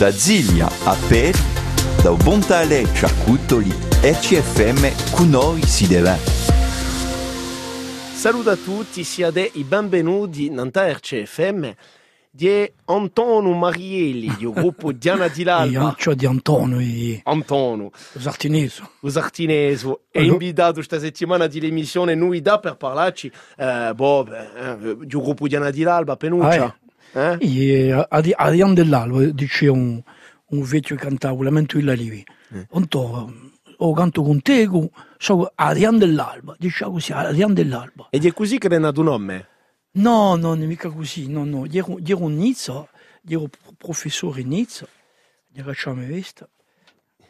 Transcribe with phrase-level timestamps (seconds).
[0.00, 1.38] Da Ziglia a Peri,
[2.02, 3.68] da Bontaleccia a Cutoli,
[4.00, 6.16] RCFM con noi si deve.
[8.14, 11.70] Saluto a tutti, siate i benvenuti in RCFM
[12.30, 15.80] di Antonio Marielli, del gruppo Diana di Lalba.
[15.80, 18.92] Io c'ho di Antonio, e Antonio, Sartineso.
[19.00, 20.32] lo sartineso, è Allora?
[20.32, 25.82] invitato questa settimana dell'emissione Nuida per parlarci eh, boh, beh, eh, del gruppo Diana di
[25.82, 26.74] Lalba, Penuccia.
[27.12, 28.06] Eh?
[28.36, 30.02] Adrian dell'Alba dice un,
[30.46, 32.24] un vecchio che cantava Lamento il Lalivi.
[32.72, 34.68] Antonio, o canto con te,
[35.18, 38.08] so Adrian dell'Alba, diceva così, Adrian dell'Alba.
[38.10, 39.46] Ed è così che è nato un nome.
[39.92, 41.66] No, no, non è mica così, no, no.
[41.66, 42.88] Io ero, ero a Nizza,
[43.26, 44.86] ero pro- professore a Nizza,
[45.52, 46.48] io facciamo vista.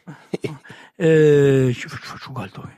[0.95, 2.69] Eh, ci faccio, caldo.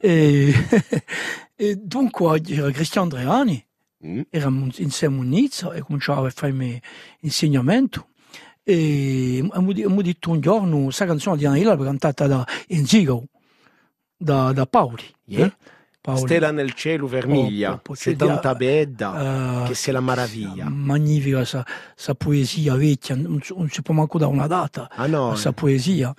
[0.00, 0.52] eh.
[0.52, 1.04] E,
[1.56, 3.64] e dunque c'era Cristiano Andreani,
[4.06, 4.20] Mm.
[4.30, 6.78] eravamo insieme a Nizza e cominciava a mio
[7.20, 8.06] insegnamento.
[8.62, 13.24] E mi ha detto un giorno, questa canzone di Anna cantata da Enzigo,
[14.16, 15.02] da, da Paoli.
[15.24, 15.46] Yeah.
[15.46, 15.52] eh?
[16.00, 16.20] Paoli.
[16.20, 20.66] Stella nel cielo vermiglia, Oh, c'è tanta bella, Eh, che sei la maraviglia.
[20.70, 25.32] magnifica sa poesia vecchia, non, si- non si può manco dare una data Ah no,
[25.32, 26.14] a sa poesia.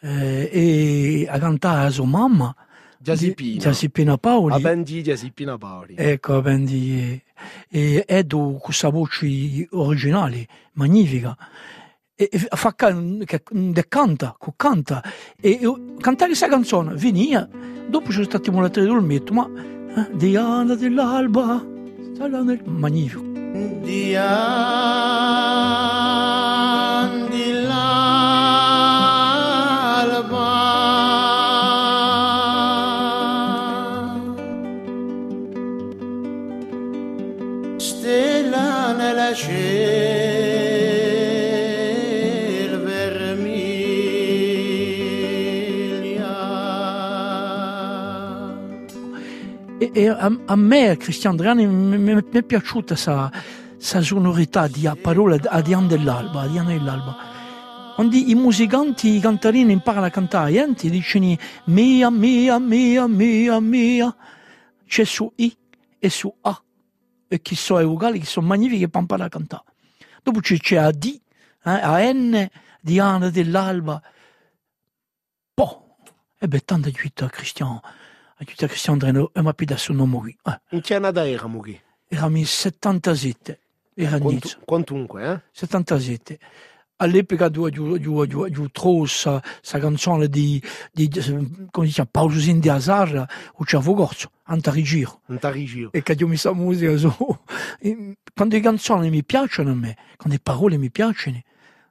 [0.00, 2.54] Eh, e a cantare a sua mamma,
[3.02, 3.60] Giasipina.
[3.60, 4.54] Giuseppina Paoli.
[4.54, 5.94] A ben di Giasipina Paoli.
[5.96, 7.20] Ecco, quindi,
[7.68, 11.36] e Edo con questa voce originale, magnifica.
[12.14, 13.42] E, e fa can- che
[13.88, 15.02] canta, che canta.
[15.40, 17.48] E, e cantare questa canzone veniva,
[17.88, 19.50] dopo c'è stato altro dolmetto, ma
[19.96, 21.66] eh, Diana dell'alba,
[22.14, 23.30] sta là nel- magnifico.
[23.82, 24.22] Dian
[49.82, 55.36] E, e a, a me, Cristian Andreani, mi, è piaciuta questa sonorità di a parola
[55.42, 57.16] a Diana dell'alba, a Diana dell'alba.
[57.96, 61.34] Quando i musicanti, i cantarini imparano a cantare, enti dicono
[61.64, 64.16] mia, mia, mia, mia, mia.
[64.86, 65.56] C'è su I
[65.98, 66.62] e su A.
[67.26, 69.64] E chi sono vocali che sono magnifiche per imparare a cantare.
[70.22, 71.20] Dopo c'è, a D,
[71.64, 72.48] eh, a N,
[72.80, 74.00] Diana dell'alba.
[75.52, 75.96] Boh,
[76.38, 77.80] e beh, tanta aiuta Cristian,
[78.46, 80.36] aiuta Cristian Andreani, e mi pida suo nome qui.
[80.44, 81.80] Eh, In che annata eravamo qui?
[82.08, 83.60] eravamo in 77,
[83.94, 84.58] era Quantu-.
[84.64, 85.40] Quantunque, eh?
[85.52, 86.38] 77.
[86.96, 91.08] All'epoca dove io, io, io, io trovo questa canzone di, di,
[91.70, 95.22] come si chiama, Paolo Sin di Azar, o c'è Fogozzo, Antarigiro.
[95.26, 95.90] Non t'arrigio.
[95.92, 97.10] E che io mi sa musica su.
[97.80, 101.40] e Quando le canzoni mi piacciono a me, quando le parole mi piacciono,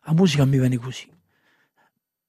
[0.06, 1.10] la musica mi viene così.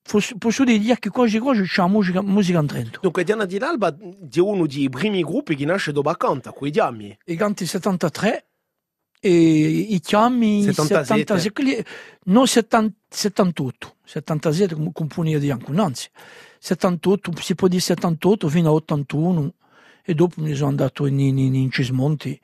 [0.02, 2.98] Posso, posso dire che quasi quasi c'è la musica, musica in Trento.
[3.00, 7.16] Dunque, Diana di l'Alba è uno dei primi gruppi che nasce dopo Canta, quei diammi.
[7.26, 8.46] i canti 73
[9.24, 11.04] e i chiami 77.
[11.04, 11.84] 77, quelli-
[12.24, 16.08] no 70 78 77 come componeva di anche anzi
[16.58, 19.54] 78 si può dire 78 fino a 81
[20.04, 22.38] e dopo mi sono andato in, in, in Cismonti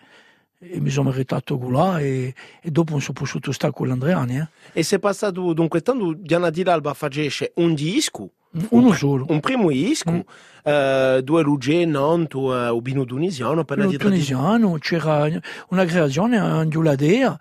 [0.61, 4.49] e mi sono meritato là e, e dopo non sono potuto stare con l'Andreani eh.
[4.73, 8.31] E sei passato, dunque, tanto Diana di l'Alba facesse un disco,
[8.71, 10.21] uno solo un primo disco, Mm.
[10.65, 14.15] eh, due Luge, Nanto, eh, Ubino Tunisiano, per tradizione.
[14.15, 15.29] tunisiano, c'era
[15.69, 17.39] una creazione a Giuladea,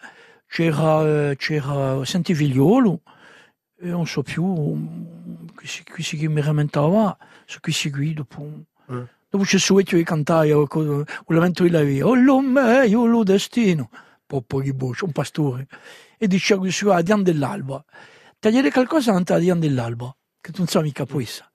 [0.48, 3.02] c'era, c'era Sentivigliolo,
[3.80, 4.76] e non so più
[5.58, 8.48] chi si, chi si rammentava, su chi si qui dopo.
[8.92, 9.02] Mm.
[9.30, 13.06] Dopo c'è su che cantare, o co- o lamento di la via, oh lo meglio,
[13.06, 13.90] lo destino,
[14.26, 15.68] Poppo di Boscio, un pastore,
[16.18, 17.84] e diceva così a Dian dell'Alba,
[18.40, 21.52] tagliare qualcosa davanti a Dian dell'Alba, che tu non sai mica questa.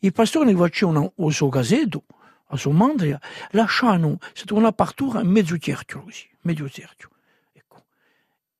[0.00, 2.04] Il pastore ne faceva un suo casetto,
[2.48, 3.18] a sua mandria,
[3.52, 7.08] lasciano, se una partura in mezzo cerchio così, mezzo cerchio.
[7.52, 7.84] Ecco.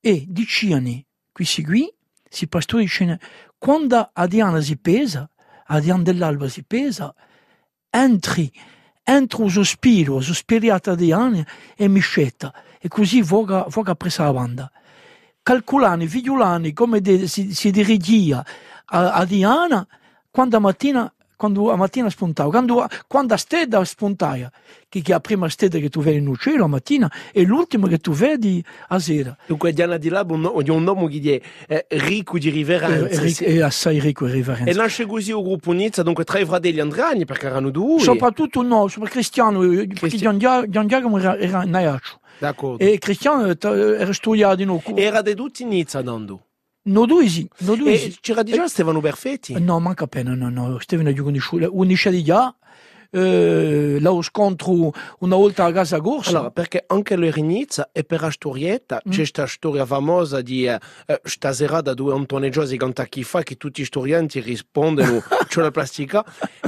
[0.01, 1.93] E dicevano, qui si qui,
[2.27, 3.21] si pastore dice,
[3.59, 5.29] quando a Diana si pesa,
[5.67, 7.15] a Diana dell'alba si pesa,
[7.95, 8.51] entri,
[9.05, 11.47] entro sospiro, sospiriata di Diana
[11.77, 14.73] e miscetta, e così voga, voga presa la banda.
[15.43, 18.45] Calcolani, figliolani, come de- si, si dirigia
[18.87, 19.87] a, a Diana,
[20.31, 21.13] quando mattina
[21.45, 24.51] quando a mattina spuntava, quando, quando a stella spuntava,
[24.89, 27.87] che, che è la prima stella che tu vedi in cielo la mattina e l'ultima
[27.89, 29.37] che tu vedi a sera.
[29.47, 33.45] Dunque, Diana di un- è un nome che è eh, ricco di È, riverenza.
[33.45, 34.81] è, è assai ricco e E riverenza.
[34.81, 38.01] nasce così il gruppo Nizza, dunque tra i fratelli Andreani, perché erano due.
[38.01, 40.39] Soprattutto no, sopra Cristiano, eh, perché Cristiano.
[40.39, 42.83] Gian Gia- Gian Giacomo era, era naiaccio D'accordo.
[42.83, 43.57] e Cristiano eh,
[43.99, 44.95] era studiato in Ocu.
[44.97, 46.41] Era di tutti Nizza, Dando.
[46.87, 48.19] No due sì, no due E sì.
[48.21, 49.59] c'era già Stefano Perfetti?
[49.59, 50.79] No, manca appena, no, no.
[50.81, 51.71] Stefano è conosciuto.
[51.73, 52.55] Unisce di già,
[53.15, 56.31] eh, lo scontro una volta a casa corsa.
[56.31, 61.21] Allora, perché anche l'Erinizia e per la storietta c'è questa storia famosa di eh, eh,
[61.23, 66.25] stasera da due antoneggiosi canta chi fa che tutti gli storianti rispondono c'è la plastica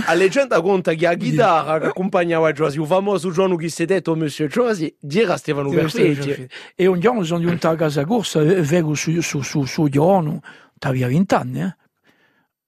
[0.06, 3.86] la leggenda conta che la chitarra che accompagnava Giosi il famoso giorno che si è
[3.86, 8.62] detto Monsieur Giosi dirà Stefano Perfetti E un giorno sono giunto a casa corsa, e
[8.62, 10.40] vedo su, su, su, su giorno,
[10.80, 11.76] aveva vent'anni, eh?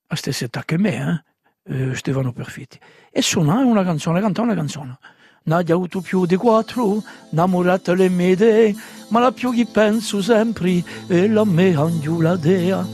[0.07, 1.25] La stessa età che me,
[1.65, 1.91] eh?
[1.91, 2.79] eh Stefano Perfetti.
[3.11, 4.99] E suonava una canzone, cantava una canzone.
[5.49, 8.77] Ha avuto più di quattro, innamorata le mie idee,
[9.09, 12.87] ma la più che penso sempre è la mia angiula dea.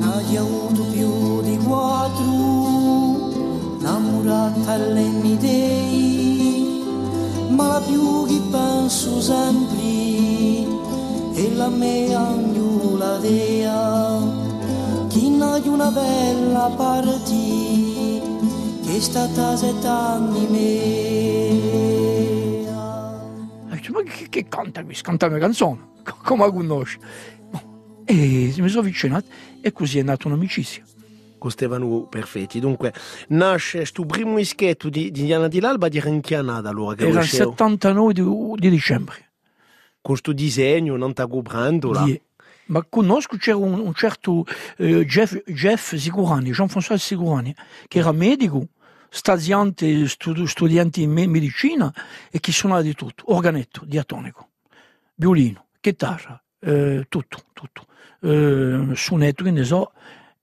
[0.00, 3.30] Ha avuto più di quattro,
[3.78, 6.82] innamorata alle mie idee,
[7.48, 9.80] ma la più che penso sempre
[11.32, 14.18] è la mia angiula dea.
[15.08, 18.11] Chi Nadia una bella partita,
[18.94, 21.50] è stata sette anni mia.
[23.70, 25.02] E dice, ma che, che canta questo?
[25.04, 26.98] Canta una canzone, Co- come la conosci?
[28.04, 29.26] E mi sono avvicinato
[29.60, 30.82] e così è nata un'amicizia.
[31.38, 32.92] con Stefano Perfetti dunque
[33.28, 37.24] nasce questo primo ischetto di, di Diana di l'Alba di Ranchianada allora che Era il
[37.24, 37.50] usceva.
[37.50, 38.22] 79 di,
[38.56, 39.14] di dicembre.
[40.00, 42.20] con questo disegno non sta coprando Di-
[42.66, 44.44] Ma conosco c'era un, un certo
[44.78, 47.54] eh, Jeff, Jeff Sicurani, Jean-François Sicurani,
[47.88, 48.66] che era medico,
[49.14, 51.92] staziante, studi- studiante in me- medicina
[52.30, 54.48] e che suonava di tutto, organetto, diatonico,
[55.14, 57.86] violino, chitarra, eh, tutto, tutto,
[58.22, 59.92] eh, suonetto, che ne so,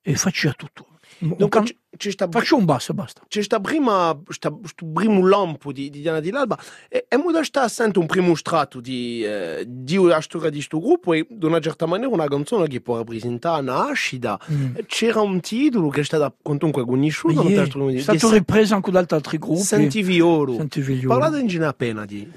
[0.01, 0.85] e faceva tutto.
[1.21, 3.21] Un dunque can- c'è- c'è sta Faccio un basso e basta.
[3.27, 4.53] c'è sta prima sta,
[4.93, 6.57] primo lampo di, di Diana di l'Alba
[6.87, 10.55] e, e mo da sta sento un primo strato di eh, di la storia di
[10.57, 14.75] questo gruppo e in una certa maniera una canzone che può rappresentare una nascita Mm.
[14.87, 18.91] c'era un titolo che è stato comunque conosciuto Yeah, è di stato Sen- ripreso anche
[18.91, 19.59] da altri gruppi.
[19.61, 21.17] Senti Violo Senti Vigliolo.
[21.19, 22.27] parlate in appena di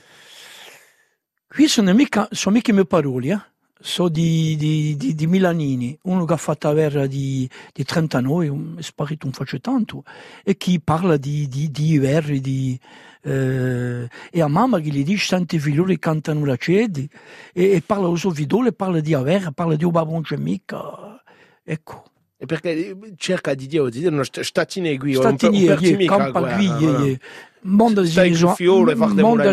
[1.46, 3.40] Qui sono mica, sono mica i miei parole, eh?
[3.82, 8.48] Sono di, di, di, di Milanini, uno che ha fatto la guerra di, di 39,
[8.48, 10.04] un- è sparito un faccio tanto,
[10.44, 11.98] e che parla di, di, di
[12.40, 12.78] di,
[13.22, 17.08] eh, e a mamma che gli dice senti figlioli cantano la cedi,
[17.52, 21.22] e, e parla uso vidole, parla di guerra, parla di un babon c'è mica,
[21.62, 22.04] ecco.
[22.36, 26.66] E perché cerca di dire, di dire una st- statine qui, Statini, eh, campa qui,
[26.66, 27.20] eh, eh.
[27.62, 28.02] Mondo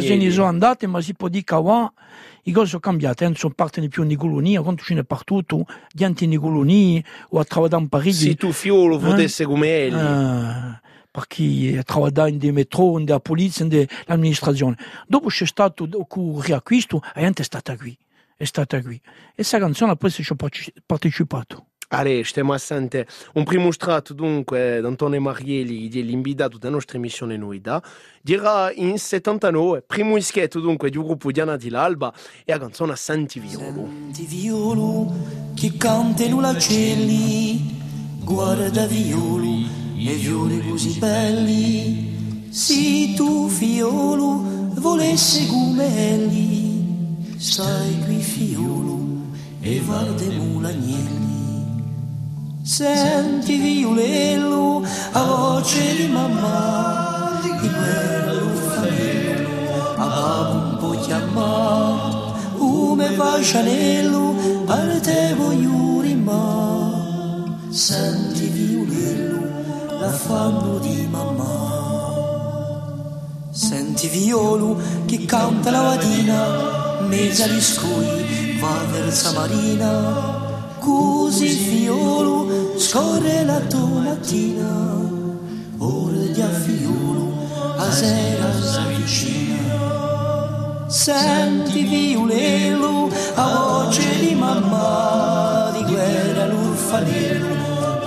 [0.02, 1.54] se ne sono andate, ma si può dire che
[2.50, 6.26] i cose sono cambiate, non sono parte più in colonia, quando ce n'è partuto, dianti
[6.26, 8.30] in colonia, o a lavorare in Parigi.
[8.30, 10.80] se tu fiolo potesse come Eh,
[11.12, 14.78] perché ha lavorato in dei metro, in della polizia, in dell'amministrazione.
[15.08, 17.98] Dopo c'è stato il riacquisto, e niente è stata qui,
[18.36, 18.96] è stata qui.
[18.96, 21.66] E questa canzone poi ci ho parteci- partecipato.
[21.92, 27.82] Allora, stiamo a sentire un primo strato dunque d'Antonio Marielli dell'invitato della nostra emissione Noida
[28.22, 32.14] dirà in 79 primo ischetto dunque di un gruppo Diana di l'Alba
[32.46, 35.12] e la canzone Senti Violo Senti violo
[35.56, 37.76] che canta cieli,
[38.24, 39.66] guarda violo
[39.98, 42.48] e violi così belli.
[42.50, 49.00] Se tu fiolo volessi gumelli, stai qui fiolo
[49.62, 51.29] e guardemo l'agnelli.
[52.70, 54.84] Senti violello
[55.14, 59.50] a voce di mamma, di quello fanello,
[59.98, 64.36] a babbo un po' chiamare, come va Cianello,
[64.68, 67.58] per te voglio rimane.
[67.72, 69.40] Senti violello,
[70.00, 72.68] la fanno di mamma.
[73.50, 80.39] Senti violo che canta la mattina, mezza di scui, va verso marina.
[80.90, 84.98] Così fiolo scorre la tua mattina,
[85.78, 87.32] ora di a fiolo
[87.78, 89.58] a sera s'avvicina.
[90.88, 97.56] Senti violello a voce di mamma, di guerra l'orfanello,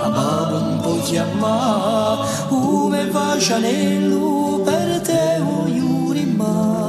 [0.01, 2.17] a babbo un po' chiamà,
[2.49, 6.83] come va Cianello, per te voglio rimane.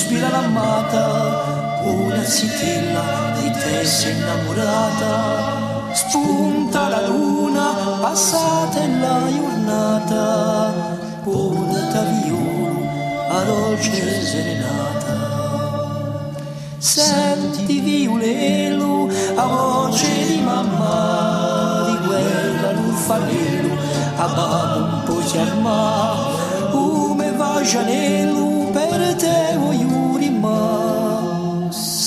[0.00, 5.92] Sospira l'amata, una zitella di te sei innamorata.
[5.92, 7.66] Spunta la luna,
[8.00, 10.82] passata la giornata,
[11.22, 12.80] porta violo
[13.28, 15.18] a dolce serenata.
[16.78, 23.74] Senti violello a voce di mamma, di quella l'uffanello,
[24.16, 26.14] a babbo un po' chiamà,
[26.70, 28.49] come va Gianello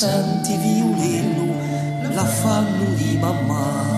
[0.03, 1.45] senti violello
[2.13, 3.91] la fanno di mamma.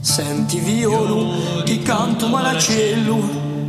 [0.00, 3.16] Senti violo che canto malacello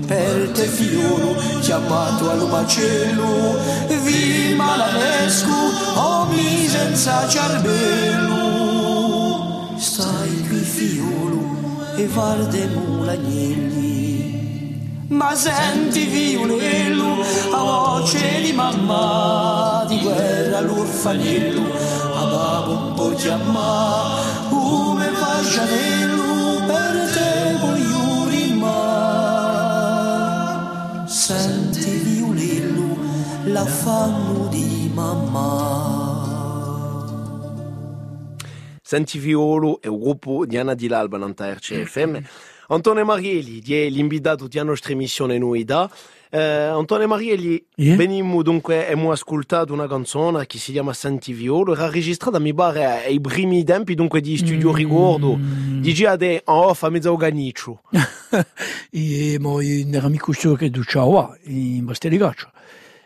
[0.05, 3.57] per te fiolo chiamato al macello
[4.03, 5.55] vi malanesco
[6.31, 8.41] mi senza ciarbello
[9.77, 14.12] stai qui fiolo e guardemo l'agnelli
[15.13, 21.61] ma senti violello a voce di mamma di guerra l'orfanello
[22.15, 29.47] a babo un chiamà come va Gianello per te voglio rimane
[31.07, 32.97] senti violello
[33.45, 36.03] la fanno di mamma.
[38.81, 42.21] Senti Violo e il gruppo Diana di l'Alba in RCFM.
[42.67, 45.89] Antonio Marielli, di è l'invitato di nostra emissione noi da.
[46.29, 47.95] Eh, Antonio Marielli, Yeah.
[47.95, 53.05] venimmo dunque, abbiamo ascoltato una canzone che si chiama Senti Violo, era registrata mi pare
[53.05, 57.81] ai primi tempi dunque di studio ricordo, di già de en off a mezzo organiccio.
[58.91, 62.51] e mo era amico suo che duciava in Basteligaccio.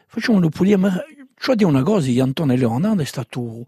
[0.07, 0.93] Facciamo un pulire, ma
[1.39, 3.65] cioè di una cosa, Antonio Leonardo è stato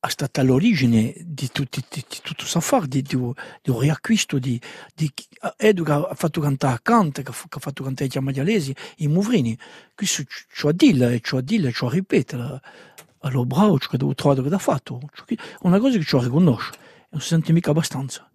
[0.00, 4.38] è stata l'origine di, tutti, di, di tutto questo affare, di, di, di un riacquisto
[4.38, 4.58] di,
[4.94, 5.12] di
[5.58, 9.56] Edu che ha fatto cantare Kant, che ha, ha fatto cantare i chiamaialesi, i Muvrini.
[9.94, 12.60] Questo ci ha dire, ci ha dire, ci ha ripetere.
[13.20, 15.00] Allora bravo, ci ho trovato che ha fatto.
[15.60, 16.72] Una cosa che ci riconosce,
[17.10, 18.29] non si sente mica abbastanza.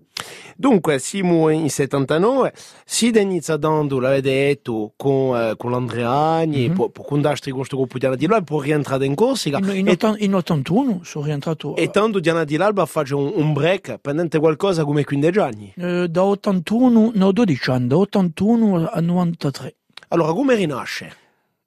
[0.55, 2.53] Dunque, siamo in 79,
[2.85, 6.75] si inizia dando, l'avete detto, con, eh, con l'Andreani, Mhm.
[6.75, 9.57] poi con Dastri, con questo gruppo Diana di l'Alba, poi rientrare in Corsica.
[9.57, 13.31] In, in, e, ottan- in 81 sono rientrato e tanto Diana di l'Alba fa un,
[13.35, 15.73] un break, prendente qualcosa come 15 anni.
[15.75, 19.75] eh, da 81, no 12 anni, da 81 a 93.
[20.09, 21.13] Allora, come rinasce?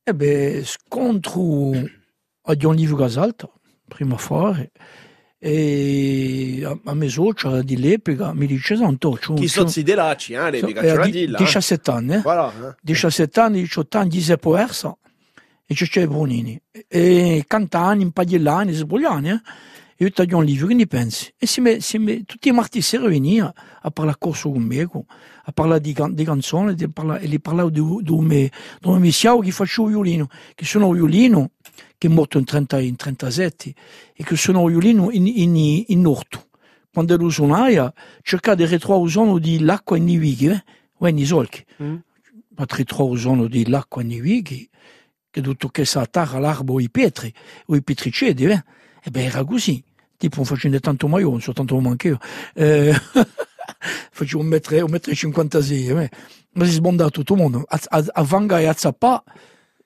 [0.02, 1.70] E beh, scontro
[2.42, 3.50] a Dion Livio Gasalta,
[3.86, 4.70] prima fare,
[5.40, 10.32] e a, a me socia di l'epoca mi dice, Santo, c'ho Chi sono si delaci,
[10.32, 11.38] eh, le mica ce la di, dilla.
[11.38, 12.20] 17 anni, eh?
[12.20, 12.74] Voilà, eh.
[12.80, 14.96] 17 anni, 18 anni, Giuseppe Ersa
[15.64, 16.60] e Cecce Brunini.
[16.88, 19.40] E Cantani, Impagliellani, Sbogliani, eh?
[20.00, 21.32] E io taglio un livro, che ne pensi?
[21.36, 24.80] E si me, si me, tutti i martedì si riuniva a parlare corso con me,
[24.80, 28.98] a parlare di, di canzoni, di parla- e gli parlavo di, di me, di me
[28.98, 31.50] messiao che faccio violino, che sono un violino,
[31.98, 33.74] che è morto in, 30, in 37,
[34.14, 36.46] e che sono violino in, in, in orto.
[36.92, 40.64] Quando lo suonava, cercava di ritrovare usando di l'acqua in i vighi, eh?
[40.96, 41.64] o in i solchi.
[41.82, 41.96] Mm.
[42.56, 44.68] Ma ritrovare usando di l'acqua in i vighi,
[45.28, 47.32] che tutto che sa attacca l'arbo o i pietri,
[47.66, 48.64] o i petricedi, eh?
[49.02, 49.82] E beh, era così.
[50.16, 52.18] Tipo, facendo tanto maio, non so tanto manco io.
[52.54, 52.92] Eh,
[54.10, 56.10] facevo un metro, un metro e 56, eh?
[56.52, 57.64] ma si sbonda tutto il mondo.
[57.68, 59.22] A, a, a Vanga e a Zappa,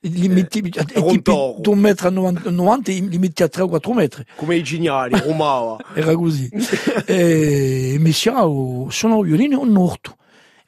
[0.02, 4.24] li metti, e un metro a 90, 90 li metti a 3 o 4 metri.
[4.36, 5.76] Come i geniali, Romava.
[5.94, 6.48] Era così.
[7.06, 10.16] e Messiao suonava il violino un orto.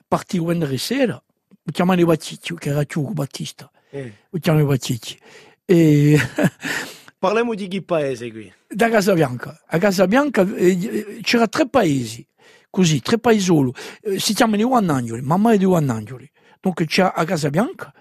[0.07, 4.13] Partivo venerdì sera, lo chiamavano Batticchio, che era Ciuco Battista, Eh.
[4.31, 5.19] lo chiamavano Batticchi.
[5.65, 6.19] E
[7.19, 8.53] Parliamo di che paese qui?
[8.69, 9.63] da Casabianca.
[9.67, 12.25] A Casabianca eh, c'era tre paesi,
[12.71, 13.73] così, tre paesoli.
[14.03, 16.31] Eh, si chiamano i Guannangioli, mamma è di Guannangioli.
[16.61, 17.93] Dunque c'è a Casabianca,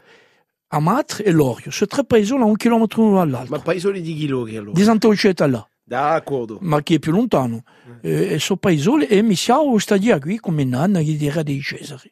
[0.74, 1.70] Amatre e Lorio.
[1.72, 3.56] Sono tre paesoli a un chilometro l'uno dall'altro.
[3.56, 4.74] Ma paesoli di Chilori allora?
[4.74, 5.68] Di Santa Lucetta là.
[5.86, 6.60] D'accordo.
[6.62, 7.64] ma chi è più lontano.
[8.02, 12.12] Eh, e sono paesoli e mi siamo stati qui come nanna che era dei Cesari.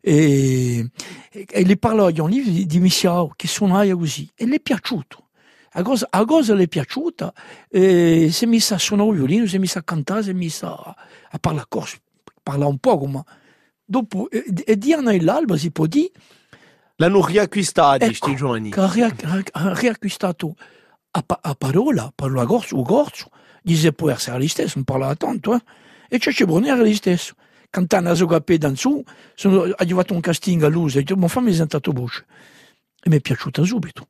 [0.00, 0.88] E,
[1.30, 5.24] e, e gli parlavo di di, di Missiao che suonava così e le è piaciuto.
[5.72, 7.32] A cosa, a cosa le è piaciuta,
[7.68, 10.32] e si è messa a suonare il violino, si è messa a cantare, si è
[10.32, 10.96] messa a,
[11.30, 11.98] a parlare corso,
[12.44, 13.22] un po', ma
[13.84, 16.10] dopo, e, e l'alba si può dire
[17.00, 18.70] L'hanno riacquistati Ecco, sti giovani.
[18.70, 19.14] che ha, ria-
[19.52, 20.54] ha riacquistato
[21.12, 23.30] a, pa- a parola, parola a gorso, o gorso,
[23.62, 25.62] dice può essere gli stesso, non parlava tanto, eh?
[26.08, 27.34] e Cece Bruni era gli stesso.
[27.70, 29.02] Cantando a Zogapè da su,
[29.34, 32.24] sono arrivato un casting a Lusa, e ho detto, ma fammi sentire voce.
[33.00, 34.08] E mi è piaciuta subito,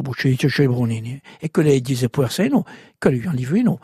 [0.00, 1.20] voce di Cece Brunini.
[1.38, 2.64] E che lei dice può essere no,
[2.98, 3.78] che lui no.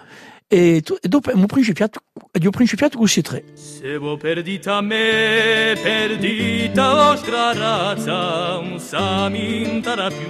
[0.53, 2.01] E, tu- e dopo abbiamo principiato,
[2.33, 3.45] abbiamo principiato questi tre.
[3.55, 10.29] Se vo perdita me, perdita vostra razza, un samintara più,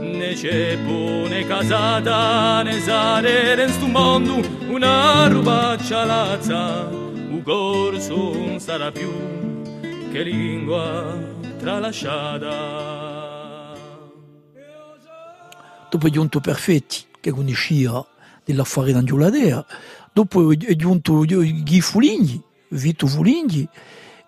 [0.00, 8.58] ne ceppo, ne casata, ne sare, ne stu mondo, una rubaccia lazza, un corso non
[8.58, 9.08] sarà più,
[10.10, 11.16] che lingua
[11.60, 12.88] tralasciata.
[15.90, 18.04] dopo giunto Perfetti, che conosceva
[18.44, 19.64] dell'affare d'Angiuladea,
[20.12, 23.66] dopo è giunto Ghi Fuligni, Vito Fuligni,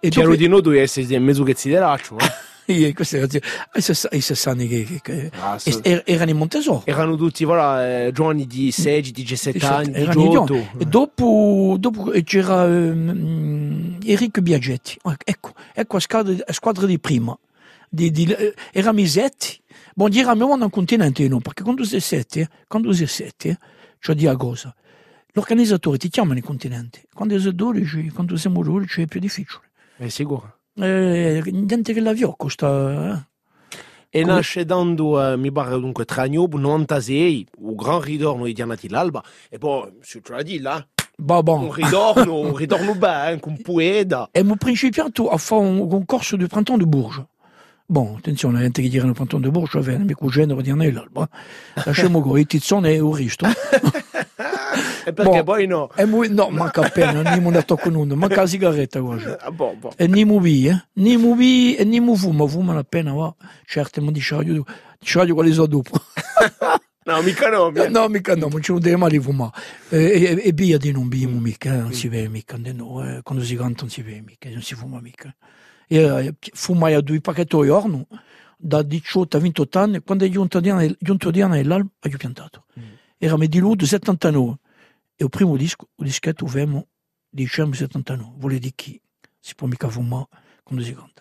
[0.04, 2.18] e C'ero dopo, di noi due essere in mezzo che si deraccio.
[2.18, 2.50] Eh?
[2.64, 6.82] E questi e se, e se sanno che, che, Ah, so- er- erano in Montesor.
[6.84, 10.54] Erano tutti voilà, eh, giovani di 16, di 17 anni, di Erano Giotto.
[10.54, 10.76] idioti.
[10.78, 14.96] E dopo, dopo c'era ehm, Eric Biagetti.
[15.24, 17.36] Ecco, ecco la squadra, la squadra di prima.
[17.88, 19.60] Di, di, eh, era Misetti.
[19.94, 23.58] Bon, dirammo nel continente no, perché quando sei sette, quando sei sette,
[24.02, 24.74] cioè di cosa,
[25.28, 27.04] l'organizzatore ti chiama nel continente.
[27.14, 29.70] Quando sei 12, quando siamo 12 è più difficile.
[29.96, 30.58] È sicuro.
[30.74, 33.28] Eh, niente che l'avvio costa.
[34.10, 34.18] Eh.
[34.18, 38.76] E nasce dando, eh, mi pare dunque, tra Gnob, 96, un gran ritorno di Diana.
[39.48, 39.92] E poi,
[40.58, 40.84] là,
[41.16, 41.66] Bah bon.
[41.66, 44.30] un ritorno, un ritorno bene, con Pueda.
[44.32, 47.24] E abbiamo principiato a fare un concorso di printemps de Bourges.
[47.86, 50.76] Bon, attenzione, la gente che dice il printemps de Bourges, va mio cugino va dire
[50.76, 51.28] nell'alba.
[51.84, 53.46] Lasciamo con i tizzone e un risto.
[55.04, 55.42] E perché Boh.
[55.42, 55.90] poi no?
[55.96, 59.36] E mu- no, manca appena, non mi tocco nulla, manca la sigaretta guarda.
[59.40, 59.92] Ah, boh, boh.
[59.96, 60.06] E
[60.68, 60.86] eh?
[61.76, 61.84] E
[62.46, 63.34] fumano appena va.
[63.66, 64.32] Certo, dice
[65.32, 65.90] quali sono dopo.
[67.04, 67.72] No, mica no.
[67.72, 69.50] mi- No, mica no, non ci vuole mai fumare.
[69.88, 71.08] E, e, e via di non
[71.40, 74.62] mica, non si vede mica, di no, eh, quando si canta non si mica, non
[74.62, 75.34] si fuma mica.
[75.92, 78.06] E eh, fumai a due pacchetti al giorno,
[78.56, 80.58] da 18 a 28 anni, quando è giunto
[80.98, 82.64] giunto Diana nell'alba, ho piantato.
[83.18, 84.56] Era di luglio 79.
[85.14, 86.86] E il primo disco, il dischetto avevamo
[87.28, 88.36] dicembre 79.
[88.38, 88.98] Vuole dire chi?
[89.38, 90.28] Si può mica fumare
[90.62, 91.11] quando si canta.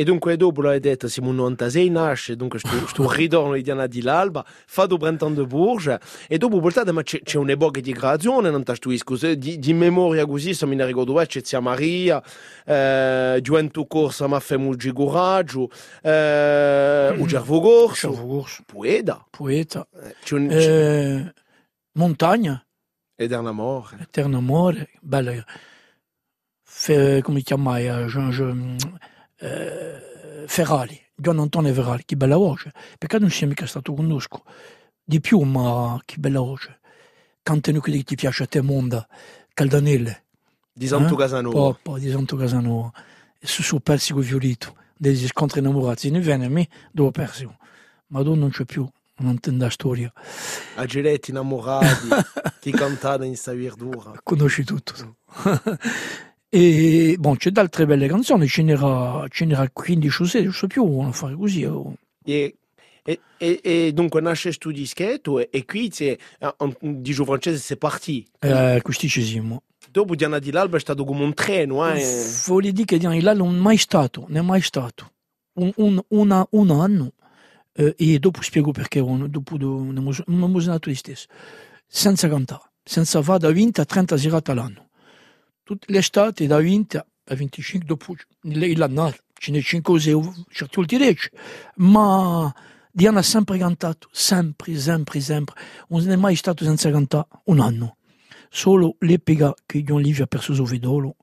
[0.00, 3.86] E dunque dopo l'hai detto, siamo un 96 nasce, dunque sto, sto ritorno di Diana
[3.86, 8.62] di l'Alba, fa printemps de Bourges, e dopo voltate ma c'è, un'epoca di creazione, non
[8.64, 12.22] ti stuisco, di, di memoria così, se mi ne ricordo, c'è Zia Maria,
[12.64, 15.68] eh, Gioventù Corsa ma fa molto coraggio,
[16.02, 17.20] eh, Mm.
[17.20, 20.48] o Gervo Gorso, Cervo Corso, Pueda, poeta, eh, c'è un...
[20.50, 21.34] eh,
[21.98, 22.64] Montagna,
[23.16, 23.98] Eterno amore.
[24.00, 25.44] Eterno amore, bella.
[26.64, 27.86] Fe, come chiamai?
[27.86, 28.76] eh, Jean, Jean,
[29.40, 32.72] eh, Ferrari, Gian Antonio Ferrari, che bella voce.
[32.98, 34.42] Peccato non sia mica stato conosco.
[35.02, 36.78] Di più, ma che bella voce.
[37.42, 39.06] Canta che ti piace a te, Monda,
[39.54, 40.24] Caldanelle,
[40.72, 41.16] Di Santo Eh?
[41.18, 41.54] Casanova.
[41.56, 42.92] Poppa di Santo Casanova,
[43.38, 46.10] e su suo persico violito, degli scontri innamorati.
[46.10, 47.56] Ne viene a me, dove persico.
[48.08, 50.12] Ma tu non c'è più, non intende la storia.
[50.76, 52.08] A Giletti innamorati,
[52.60, 54.12] ti cantava in sta verdura.
[54.22, 55.16] conosci tutto.
[56.50, 60.66] e bon, c'è altre belle canzoni, ce n'era, ce n'era 15 o 16, non so
[60.66, 61.64] più, non fare così.
[61.64, 61.94] oh.
[62.24, 62.56] E,
[63.04, 67.58] e, e, e dunque nasce sto dischetto e, e qui c'è, eh, di giù francese
[67.58, 68.26] c'est parti.
[68.40, 69.62] Eh, quisticesimo.
[69.90, 72.04] Dopo Diana di l'Alba è stato come un treno, eh.
[72.46, 75.12] Vuole dire che Diana là non è mai stato, non è mai stato.
[75.54, 77.12] Un, un, una- un anno,
[77.72, 80.12] eh, e dopo spiego perché, un- dopo abbiamo-
[80.66, 81.26] nato gli stessi,
[81.86, 84.88] senza cantare, senza fare da 20 a 30 serate all'anno.
[85.70, 91.02] Tutte l'estate da 20 a 25, dopo l'anno, ce ne 5 o 6, certi ultimi
[91.04, 91.30] 10,
[91.76, 92.52] ma
[92.90, 95.54] Diana ha sempre cantato, sempre, sempre, sempre.
[95.90, 97.98] Non è mai stato senza cantare un anno.
[98.48, 101.14] Solo l'epica che John Livia ha perso suo vedolo,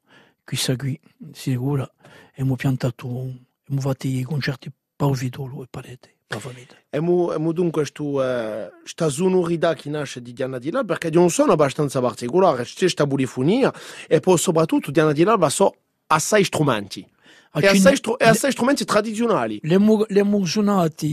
[0.45, 0.97] chissà qui,
[1.33, 6.75] sicura, e abbiamo piantato, abbiamo fatto i concerti per vedolo e parete, per famiglia.
[6.89, 10.93] E mu, e mu dunque sto, eh, sta sonorità che nasce di Diana di l'Alba
[10.93, 13.73] perché di un suono abbastanza particolare, c'è questa polifonia
[14.07, 15.73] e poi soprattutto Diana di l'Alba so
[16.07, 17.05] assai strumenti.
[17.51, 19.59] A E assai, stru- e assai strumenti tradizionali.
[19.63, 20.23] le mu- le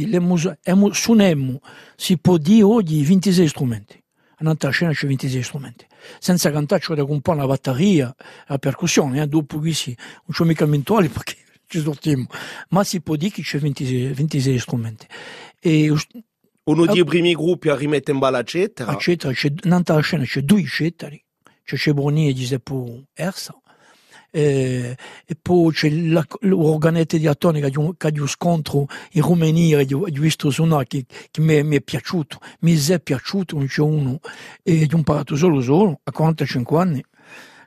[0.07, 0.19] le
[0.67, 1.61] abbiamo- suonemmo,
[1.97, 4.03] si può dire oggi 26 strumenti.
[4.33, 5.87] A un'altra scena c'è 26 strumenti.
[6.19, 8.13] Senza cantare c'è da comporre la batteria,
[8.49, 11.37] la percussione, eh, dopo qui sì, non c'è mica mentoli perché
[11.81, 12.27] sortiamo.
[12.71, 15.07] Ma si può dire che c'è 26, 26 strumenti.
[15.61, 15.93] E
[16.67, 16.93] Uno Ah.
[16.93, 18.91] dei primi gruppi a rimettere in balla, eccetera.
[18.93, 21.23] eccetera, c'è, un'altra scena c'è due cettari,
[21.63, 23.55] c'è Cebroni e Giuseppe Ersa,
[24.31, 28.87] eh, e poi c'è la- l'organetto di Attone che ha un- che ha un scontro
[29.13, 32.75] in Romania, e ho ho visto suonare che, che mi, è- mi è piaciuto, mi
[32.75, 34.19] è piaciuto, non c'è uno,
[34.63, 37.05] e ho imparato solo solo, a 45 anni,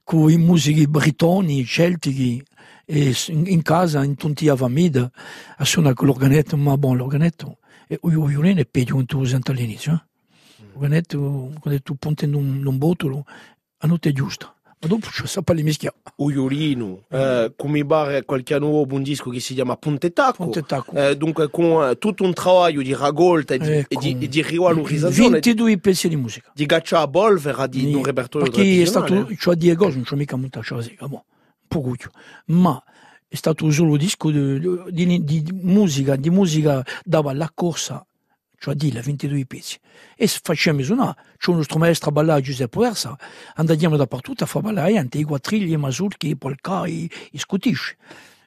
[0.03, 2.41] con i musici britoni, celtici,
[2.89, 5.11] e in, casa, in tutti a famiglia,
[5.57, 9.93] a suonare con l'organetto, ma buon l'organetto, e violino è peggio quando tu senti all'inizio,
[9.93, 10.65] eh?
[10.71, 13.25] L'organetto, quando tu punti in un, in un botolo,
[13.79, 15.97] la notte è giusta, ma dopo ci sa le mischiare.
[16.17, 20.43] O violino, eh, come pare qualche dopo un disco che si chiama Ponte Tacco.
[20.43, 20.91] Ponte Tacco.
[20.93, 23.99] Eh, dunque con eh, tutto un lavoro di raccolta e di, Ecco.
[23.99, 26.51] e di, e di rivalorizzazione 22 pezzi di musica.
[26.53, 30.15] di Gaccia a Bolver di un repertorio perché è stato, cioè di cose non c'è
[30.15, 31.25] mica molta cosa, boh,
[31.67, 32.11] un po' cuccio.
[32.45, 32.81] ma
[33.29, 38.05] è stato solo disco di, di, di- musica, di musica dava la corsa,
[38.57, 39.77] cioè di la 22 pezzi.
[40.15, 43.17] E facciamo suonare, c'è uno strumento a ballare Giuseppe Versa,
[43.55, 47.95] andiamo dappertutto a fare ballare anche i quattrilli, i masurchi, i polka, i, i scutisci.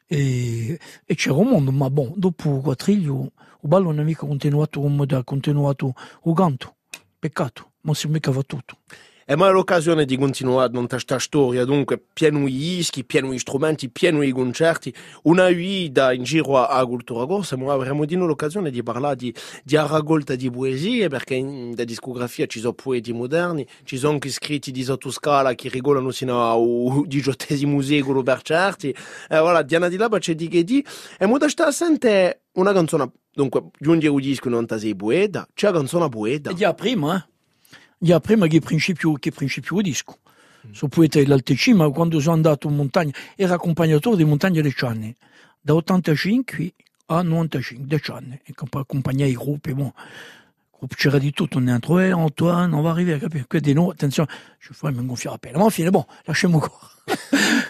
[0.07, 4.81] e, e c'era un mondo, ma bon, dopo quattrillo, il ballo non è mica continuato
[4.81, 5.93] come ha continuato
[6.25, 6.77] il canto.
[7.19, 8.79] Peccato, ma si mica va tutto.
[9.31, 13.39] E ma è l'occasione di continuare con questa storia, dunque pieno di dischi, pieno di
[13.39, 18.17] strumenti, pieno di concerti, una guida in giro a, a Cultura Corsa, ma avremo di
[18.17, 23.13] nuovo l'occasione di parlare di, di raccolta di poesie, perché da discografia ci sono poeti
[23.13, 28.89] moderni, ci sono anche scritti di sottoscala che regolano sino al diciottesimo secolo per certi,
[28.89, 30.85] e voilà, Diana di Laba c'è di che di,
[31.17, 35.69] e mo da sta sente una canzone, dunque, giunge un disco non sei poeta, c'è
[35.69, 36.51] una canzone poeta.
[36.51, 37.29] E già prima, eh?
[38.03, 40.21] Già prima che principio, che principio disco.
[40.71, 45.15] Sono poeta dell'Altecima, quando sono andato in montagna, era accompagnatore di Montagna 10 anni,
[45.61, 46.73] da 85
[47.07, 49.93] a 95, 10 anni, e accompagnai i gruppi, bon.
[50.97, 54.31] c'era di tutto dentro, eh, Antoine, on va arriver a capire, que des noms, attenzione,
[54.61, 56.79] je mi gonfiare la pelle, ma alla fine, bon, lasciamo qua.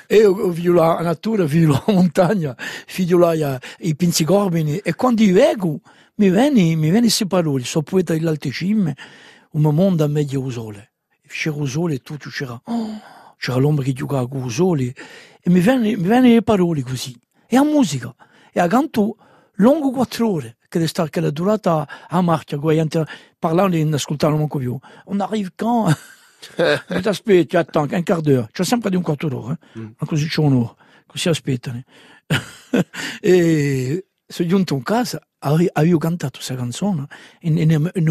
[0.06, 2.56] e ho visto la natura, ho visto la montagna,
[2.96, 5.80] vedo là i pinzigorbini, e quando io vengo,
[6.16, 8.94] mi viene, mi viene queste parole, sono poeta dell'Altecima,
[9.52, 10.92] un mondo a meglio il sole.
[11.26, 13.00] C'era il sole e tutto c'era, oh,
[13.36, 14.94] c'era l'ombra che giocava con il sole,
[15.40, 17.18] e mi viene, mi viene le parole così.
[17.46, 18.14] E la musica,
[18.52, 19.16] e a canto
[19.54, 22.58] lungo quattro ore, che è stata che la durata a marcia,
[23.38, 24.78] parlando e non ascoltavano manco più.
[25.06, 25.96] On arrive quand?
[26.56, 29.78] mi aspetti, attends, un quart d'ora, c'è sempre di un quarto d'ora, eh?
[29.78, 29.86] Mm.
[29.98, 30.74] ma così c'è un'ora,
[31.06, 31.82] così aspettano.
[33.20, 37.06] e sono giunto in casa, avevo cantato questa canzone,
[37.40, 38.08] in, in, in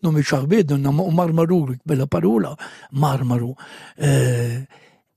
[0.00, 2.56] nome Marmarugolo, nome Ciarbedo, un Marmarugolo, bella parola,
[2.90, 3.54] Marmaro.
[3.96, 4.66] Eh,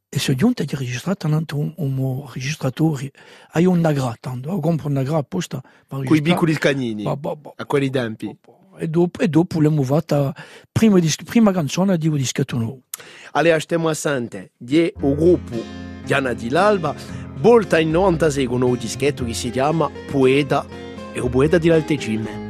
[0.09, 3.11] e sono giunto e ho registrato anche un, un registratore,
[3.53, 7.35] hai un nagra, tanto, ho comprato un nagra apposta Con i piccoli canini, Ba, ba,
[7.35, 7.53] ba.
[7.55, 8.37] a quelli tempi.
[8.77, 10.35] E dopo, e dopo l'abbiamo fatta,
[10.71, 12.81] prima, prima canzone di un dischetto nuovo.
[13.31, 15.55] Allez, stiamo a sente di o gruppo
[16.03, 16.93] Diana di l'Alba,
[17.37, 20.65] volta in 96 con un dischetto che si chiama Poeta
[21.11, 22.42] e o Poeta di l'Altecime.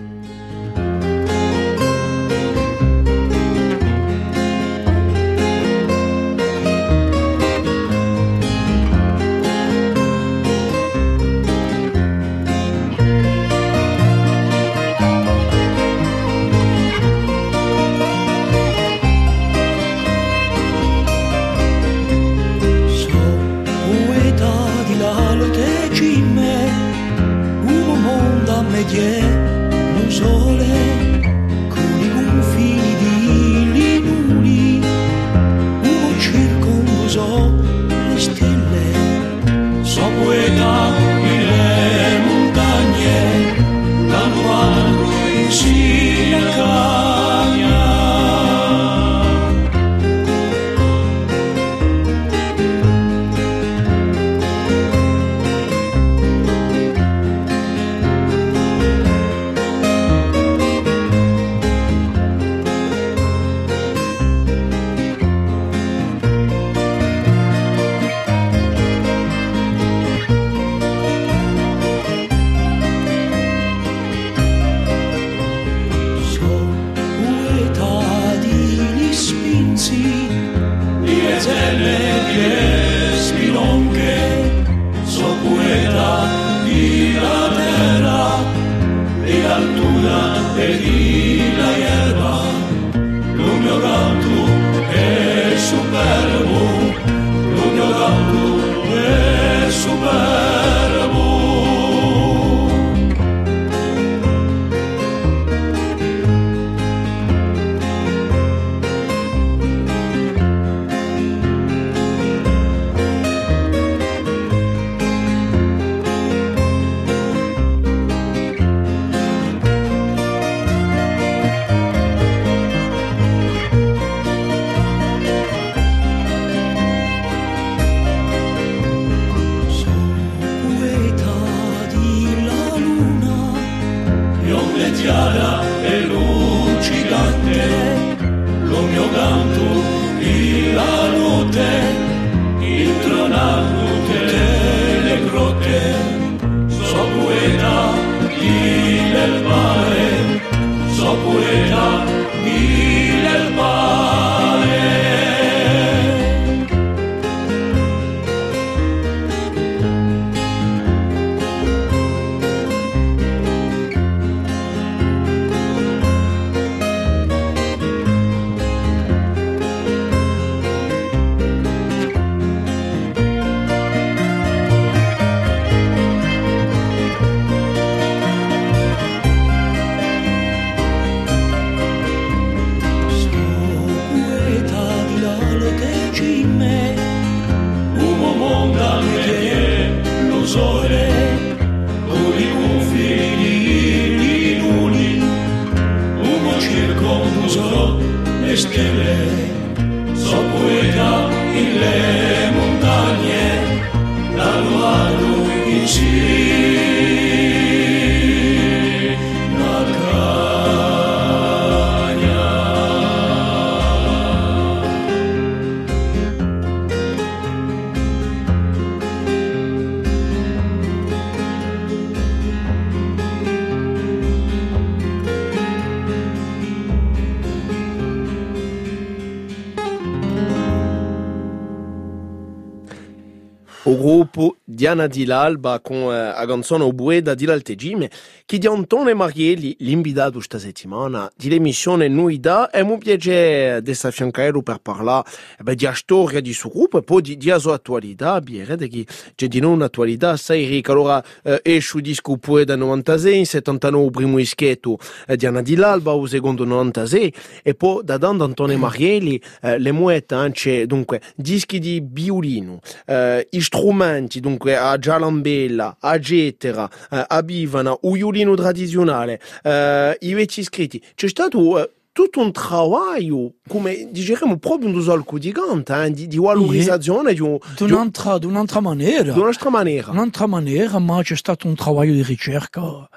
[234.94, 238.10] Diana di l'Alba con eh, a canzone Obueda di l'Altegime
[238.46, 244.52] che di Antone Marielli l'invitato questa settimana di l'emissione Nuida e mi piace di affiancare
[244.62, 245.28] per parlare
[245.66, 249.48] eh, di storia di suo gruppo e poi di, di sua attualità direte che c'è
[249.48, 254.98] di noi un'attualità assai ricca allora eh, esce il disco Obueda 96 79 primo ischetto
[255.28, 259.92] eh, Diana di l'Alba o secondo 96 e poi da dando Antone Marielli eh, le
[259.92, 267.42] muette anche dunque dischi di violino eh, strumenti, dunque a gialambella, a getera, eh, a
[267.42, 271.02] bivana, o violino tradizionale, eh, i vecchi scritti.
[271.16, 276.28] C'è stato eh, tutto un lavoro, come diciamo, proprio un usalco di canta, eh, di,
[276.28, 279.34] di valorizzazione di, un, di un'altra, di un'altra maniera.
[279.34, 280.12] Un'altra maniera.
[280.12, 283.08] Un'altra maniera, ma c'è stato un lavoro di ricerca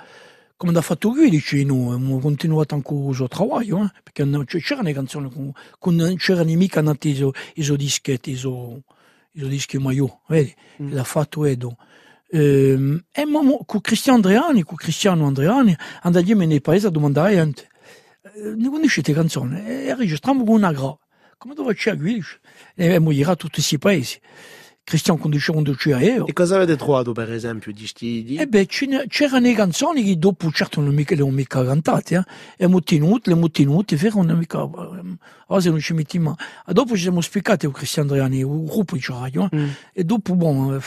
[0.58, 3.90] come da fatto lui dice noi abbiamo continuato anche suo lavoro eh?
[4.02, 5.30] perché c'erano le canzoni
[5.90, 7.10] non c'erano mica nati
[7.56, 8.36] i suoi dischetti i
[9.48, 10.92] dischi maillot, vedi, mm.
[10.92, 11.76] l'ha fatto Edo.
[12.30, 13.24] Ehm, e
[13.64, 17.68] con Cristiano Andreani, con Cristiano Andreani, andiamo nei paesi a domandare a gente,
[18.22, 19.64] eh, ne conoscete canzoni?
[19.64, 20.96] E registriamo con una gra.
[21.38, 22.22] Come dove c'è lui?
[22.74, 24.18] E morirà tutti questi paesi.
[24.86, 26.28] Cristian conduceva un aereo.
[26.28, 28.22] E cosa avete trovato, per esempio, di sti...
[28.22, 28.36] Di...
[28.36, 32.18] Eh beh, c'erano le canzoni che dopo, certo, non mica, le ho mica cantate, eh.
[32.18, 34.62] E abbiamo tenuto, le abbiamo tenute, vero, non mica...
[35.48, 36.36] Oggi non ci mettiamo...
[36.64, 39.56] E dopo ci siamo spiegati con Cristian Andriani, un gruppo di radio, eh.
[39.56, 39.68] mm.
[39.92, 40.76] E dopo, bon...
[40.76, 40.80] Eh,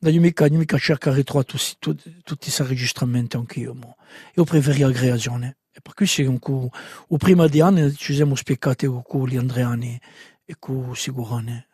[0.00, 3.96] non mica, non mica cercare trovare tutti, tutti, tutti questi registramenti anch'io, mo.
[4.34, 5.56] Io preferisco la creazione.
[5.72, 6.70] E per questo,
[7.08, 10.00] o prima di anni, ci siamo spiegati con gli Andreani
[10.44, 11.68] e con Sigurane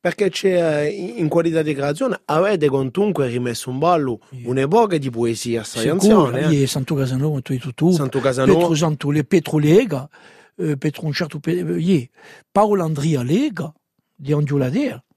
[0.00, 4.48] perché c'è in qualità di creazione avete comunque rimesso un ballo yeah.
[4.48, 6.66] un'epoca di poesia assai anziana eh?
[6.66, 10.08] Santo Casanova tu tu Santo Casanova Petro Santule Petro Lega
[10.56, 12.06] eh, Petro un certo yeah.
[12.50, 13.70] Paolo Andria Lega
[14.14, 15.09] di Angiolader che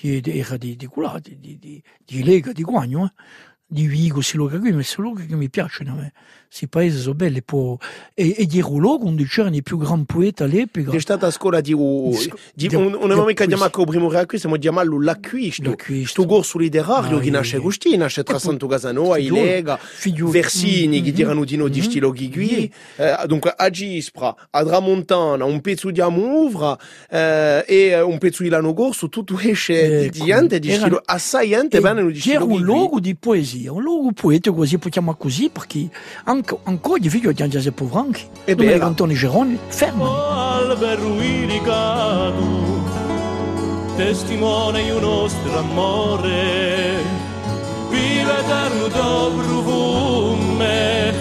[0.00, 0.88] era di, di,
[1.20, 3.12] di, di, di, di Lega di Guagno eh?
[3.72, 6.12] di Vigo, si luogo qui, ma sono luoghi che mi piacciono a me.
[6.52, 7.42] Questi paesi sono belli.
[7.42, 7.78] Po...
[8.12, 10.90] E, e di luogo dove c'erano i più grandi poeti all'epoca.
[10.90, 11.74] C'è stata a scuola di,
[12.54, 15.74] di, di un, mamma che chiama il primo reacquisto, stiamo chiamando l'acquisto.
[15.74, 19.78] Questo corso letterario che nasce Agostino, nasce tra Santo Casanova, Ilega,
[20.30, 22.70] Versini, che tirano di noi di stilo Ghigui.
[23.26, 29.08] Dunque a Gispra, a Tramontana, un pezzo di Amouvra e un pezzo di Lano Corso,
[29.08, 32.56] tutto esce di gente di stilo assai gente bene di stilo Ghigui.
[32.56, 35.88] C'era un luogo di poesia poesia, un luogo poetico così possiamo così perché
[36.24, 40.04] anche, ancora di figlio di Giuseppe Povranchi e dove Antonio Geroni ferma.
[40.04, 40.74] Oh,
[43.96, 47.02] testimone di un nostro amore,
[47.90, 51.12] vive eterno tuo profume,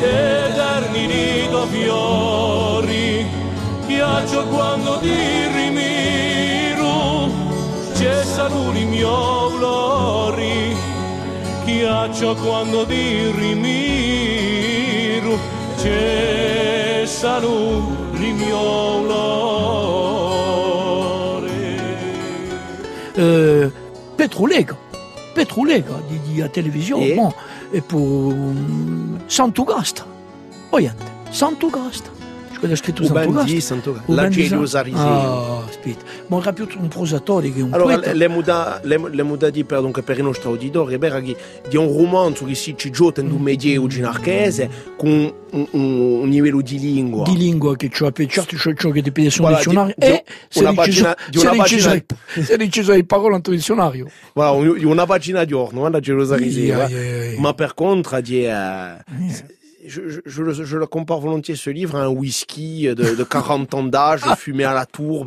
[0.00, 3.26] eterni di tuoi fiori,
[3.86, 5.14] piaccio quando ti
[5.54, 7.30] rimiro,
[7.94, 10.76] cessano i miei glori
[11.68, 14.37] ghiaccio quando ti rimiro
[15.78, 17.50] cessano
[18.14, 19.08] il mio olore
[23.14, 23.70] eh,
[24.14, 24.76] Petrolega
[25.32, 27.32] Petrolega di, di a televisione e, bon,
[27.70, 30.04] e poi um, Sant'Ugasta
[30.70, 32.17] Oyente Sant'Ugasta
[32.58, 34.00] quello scritto Ubandi, Santo.
[34.06, 36.04] Ah, aspetta.
[36.26, 38.28] Ma più un prosatore che un allora, poeta.
[38.28, 41.36] muda, le, le muda di per, dunque, per i nostri auditori, è vero che
[41.68, 46.28] di un romanzo che si ci gioca in un medievo ginarchese con un, un, un,
[46.28, 47.24] livello di lingua.
[47.24, 48.44] Di lingua che ci ha ciò,
[48.74, 52.92] ciò che sul voilà, dizionario di, e di una pagina, di una pagina, se deciso
[52.92, 54.10] le parole in dizionario.
[54.34, 56.46] Voilà, una pagina di orno, la Gerusalemme.
[56.52, 57.40] Yeah, yeah, yeah.
[57.40, 58.40] Ma per contro, di...
[58.40, 59.56] Uh, yeah
[59.88, 63.82] je, je, je, le compare volontiers ce livre à un whisky de, de 40 ans
[63.82, 65.26] d'âge fumé à la tour.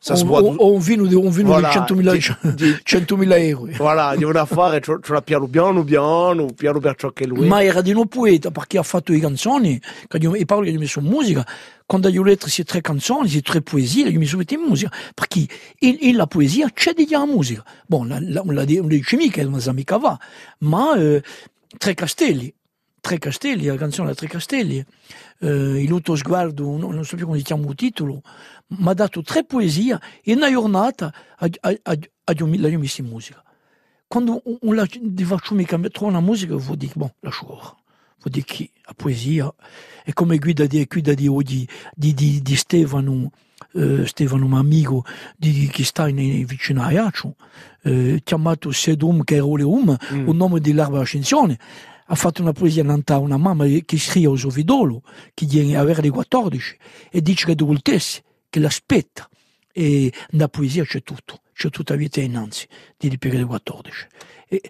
[0.00, 0.42] ça se boit.
[0.42, 3.68] On vino di, un vino voilà, di 100.000 100 euro.
[3.76, 7.46] Voilà, di una fare, ce la piano piano piano, piano per ciò che lui.
[7.46, 10.78] Ma era di un poeta perché ha fatto le canzoni, e parlo che gli ha
[10.78, 11.46] messo musica.
[11.86, 14.92] Quando gli ho letto queste tre canzoni, queste tre poesie, gli ho messo in musica.
[15.14, 15.46] Perché
[15.80, 17.64] in, in la poesia c'è di la musica.
[17.86, 20.18] Bon, la, la, la, la dice mica, non sa mica va.
[20.58, 21.22] Ma eh,
[21.76, 22.52] Tre Castelli,
[23.00, 24.84] Tre Castelli, la canzone Tre Castelli,
[25.40, 28.22] eh, il Lutto Sguardo, non, so più come si chiama il titolo,
[28.68, 33.42] mi ha dato tre poesie e una giornata l'ho messa in musica.
[34.06, 34.86] Quando un la
[35.24, 37.76] faccio mica trovare una musica, vuol dire, bon, lascio ora.
[38.20, 39.52] Vuol dire che la poesia
[40.02, 41.28] è come guida di, guida di,
[41.94, 43.30] di, di, di Stefano,
[43.74, 45.04] eh, Stefano, un amico
[45.36, 47.36] di, che sta in, vicino a Ajaccio,
[47.82, 50.26] eh, chiamato Sedum Keroleum, mm.
[50.26, 51.58] un nome dell'erba ascensione
[52.10, 55.02] ha fatto una poesia a una mamma che scrive a Sovidolo,
[55.34, 56.76] che viene a avere 14,
[57.10, 59.28] e dice che è doltesse, che l'aspetta.
[59.72, 61.42] E nella poesia c'è tutto.
[61.52, 62.66] c'è tutta la vita innanzi,
[62.96, 64.06] di Piero 14.
[64.48, 64.60] E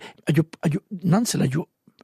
[1.03, 1.47] innanzi la,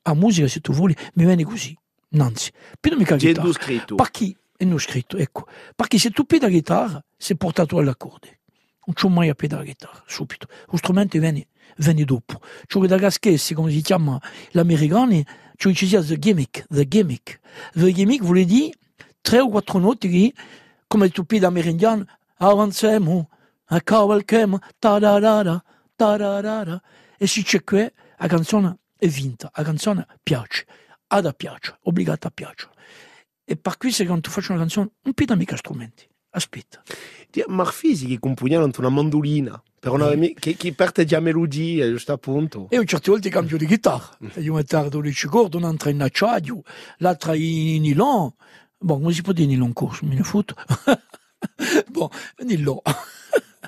[0.02, 1.76] a musica, se tu vuoi, mi viene così,
[2.10, 2.52] innanzi.
[2.78, 3.52] Poi non mi C'è chitarra.
[3.52, 3.94] scritto.
[3.96, 4.36] Perché?
[4.56, 5.46] E non scritto, ecco.
[5.74, 8.38] Perché se tu pidi la chitarra, sei portato all'accorde.
[8.86, 10.46] Non c'ho mai a piedi la chitarra, subito.
[10.70, 12.40] Lo strumento viene, viene dopo.
[12.66, 15.24] Che da gaschessi, come si chiama gli americani,
[15.56, 17.40] c'ho che ci sia the gimmick, the gimmick.
[17.72, 18.72] The gimmick vuol dire
[19.20, 20.32] tre o quattro note che,
[20.86, 22.04] come tu pidi americano,
[22.38, 23.28] avanziamo,
[23.66, 25.64] a cavalchiamo, ta da da da,
[25.96, 26.82] ta da da da.
[27.16, 30.66] E se c'è qui, la canzone è vinta, la canzone piace,
[31.08, 32.72] ha da piacere, obbligata a piacere.
[33.44, 36.08] E per questo quando faccio una canzone, non pida mica strumenti.
[36.30, 36.82] Aspetta.
[37.30, 39.62] Ti- Marfisi che compugnano una mandolina.
[39.84, 42.68] Per una, che, che parte già melodia, giusto appunto.
[42.70, 44.16] E io certe volte cambio di chitarra.
[44.36, 46.62] Io metto la 12 corde, un'altra in acciaio,
[46.98, 48.32] l'altra in nylon.
[48.78, 50.06] Bon, come si può dire nylon corso?
[50.06, 50.54] Me ne fotto.
[51.92, 52.08] bon,
[52.46, 52.80] nylon.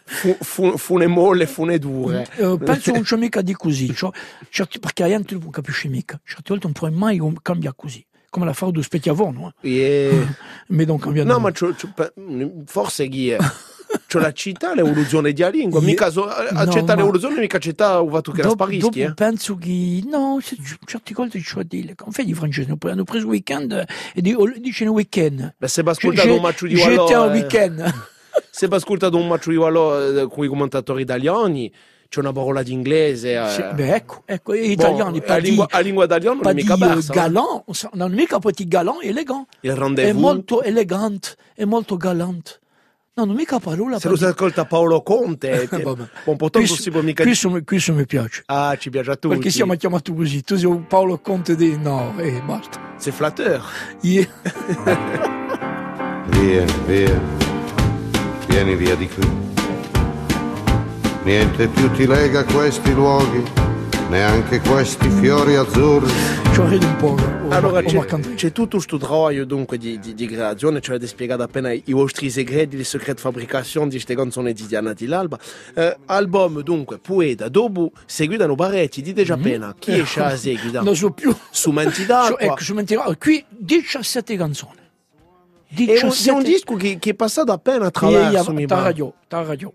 [0.06, 2.26] Fu, fu, fune molle, fune dure.
[2.34, 3.92] Eh, penso non c'è mica di così.
[3.94, 4.10] Cioè,
[4.48, 6.18] certi, perché la gente non capisce mica.
[6.24, 8.02] Certe volte non puoi mai cambiare così.
[8.30, 9.52] Come la fare due specchiavano.
[9.60, 9.70] Eh.
[9.70, 10.26] E...
[10.68, 11.52] Ma non cambia No, ma
[12.64, 13.36] forse chi è?
[14.08, 15.80] C'ho la città, l'evoluzione di lingua.
[15.80, 19.00] Io- Mica so, accetta ma- l'evoluzione, mica accetta o fatto che la Dopo, sparischi.
[19.00, 19.14] dopo Eh.
[19.14, 20.38] penso che no,
[20.86, 21.94] certe cose ci vuol dire.
[21.94, 22.68] Come fai di francese?
[22.80, 23.72] Hanno preso- il weekend
[24.14, 25.54] e di- dicono weekend.
[25.56, 27.94] Beh, se ascoltato un match di Wallò, un eh, weekend.
[28.50, 31.72] se ascoltato un match di Wallò eh, con i commentatori italiani,
[32.08, 33.32] c'è una parola d'inglese.
[33.34, 33.72] Eh.
[33.74, 36.54] Beh, ecco, ecco, gli Boh, italiani, a pas di, lingua, a lingua italiana non è
[36.54, 39.46] di mica eh, galant, non è mica un petit galant, elegant.
[39.60, 40.20] Il È rendezvous.
[40.20, 42.60] molto elegante, è molto galante.
[43.18, 43.98] No, non mica parola.
[43.98, 46.02] Se lo si ascolta Paolo Conte, te- Vabbè.
[46.24, 47.22] un po' tanto Questo, si può mica
[47.64, 48.42] questo, mi piace.
[48.44, 49.34] Ah, ci piace a tutti.
[49.34, 50.42] Perché siamo chiamati così.
[50.42, 51.78] Tu sei un Paolo Conte di...
[51.78, 52.78] No, eh, basta.
[52.98, 53.64] C'est flatteur.
[54.02, 54.26] Yeah.
[56.28, 57.20] Vieni, via,
[58.48, 59.26] vieni via di qui.
[61.24, 63.42] Niente più ti lega a questi luoghi,
[64.10, 66.12] neanche questi fiori azzurri.
[66.56, 67.14] Rido un po'.
[67.50, 71.92] Allora c'è, tutto questo lavoro dunque di, di, di creazione, ci avete spiegato appena i
[71.92, 72.82] vostri segreti, di
[73.20, 75.38] fabbricazione di queste canzoni di Diana di l'Alba.
[75.74, 80.80] Eh, album dunque, Poeta, dopo seguitano parecchi, dite già appena, chi esce a seguita?
[80.80, 81.36] Non so più.
[81.50, 83.16] Su ecco, su.
[83.18, 84.84] Qui 17 canzoni.
[85.68, 89.12] È un, 17 è un disco che, che è passato appena attraverso, mi ta radio,
[89.28, 89.72] ta radio.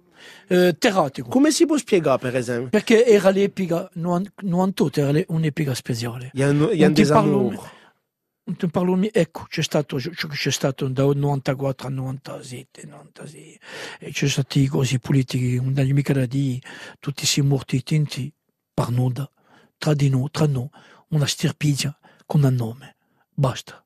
[0.48, 1.30] Eh, terratico.
[1.30, 2.70] Come si può spiegare, per esempio?
[2.70, 6.32] Perché era l'epica, 98 era le- un'epica speciale.
[6.34, 7.80] Non ti parlo-.
[8.44, 13.60] Non te parlo ecco, c'è stato, c'è c'è stato da 94 a 97, 96,
[14.00, 16.60] e c'è stati così politici, non hai mica da dire,
[17.00, 18.34] tutti si morti tinti
[18.74, 19.30] per nuda,
[19.78, 20.68] tra di noi, tra noi,
[21.10, 22.96] una stirpigia con un nome,
[23.32, 23.86] basta.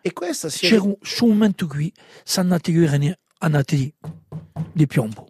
[0.00, 3.94] E questa si C'era un, su un momento qui, sono nati guerrini, a nati di,
[4.72, 5.27] di piombo.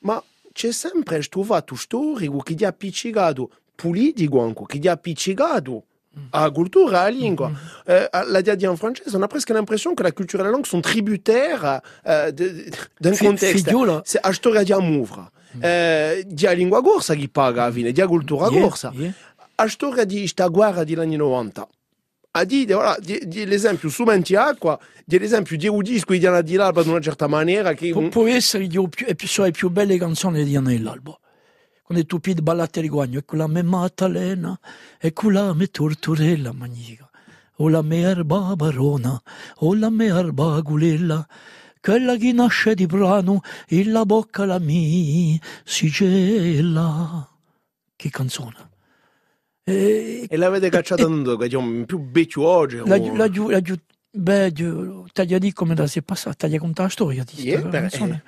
[0.00, 5.84] Ma c'è sempre trovato storico che ti ha appiccicato politico anche, che ti ha appiccicato
[6.30, 7.50] alla cultura, alla lingua.
[7.86, 10.66] Eh, la dia en francese, on a presque l'impression que la culture et la langue
[10.66, 13.64] sont tributaires euh, de- de- d'un Fi- contexte.
[13.70, 14.02] figliola.
[14.04, 15.30] C'est la storia di Amouvra.
[15.60, 18.92] Eh, di la lingua corsa che paga a fine, di la cultura Yeah, corsa.
[18.94, 19.12] yeah.
[19.56, 21.66] La storia di sta guerra degli anni 90.
[22.32, 22.96] A di, voilà,
[23.44, 27.26] l'esempio su Mentiacqua, di l'esempio di un disco di Diana di l'Alba in una certa
[27.26, 27.90] maniera che...
[27.90, 31.18] Pu- può essere più, più, sono le più belle canzoni di Anna dell'Alba.
[31.82, 34.56] Quando tu pidi ballate di guagno, ecco la me Maddalena,
[35.00, 37.10] ecco la me Tortorella, magnifica.
[37.56, 39.20] O la me erba barona,
[39.56, 41.26] o la me erba gulella,
[41.80, 47.28] quella che nasce di brano, e la bocca la mi si gela.
[47.96, 48.69] Che canzone.
[49.70, 51.46] E, E l'avete cacciata in dove?
[51.46, 52.76] Diciamo, più vecchio oggi.
[52.76, 53.60] la, o- la, la, la,
[54.12, 57.60] beh, io- taglia di come da si è passata, taglia conta la storia di Yeah,
[57.60, 58.22] questa beh, canzone.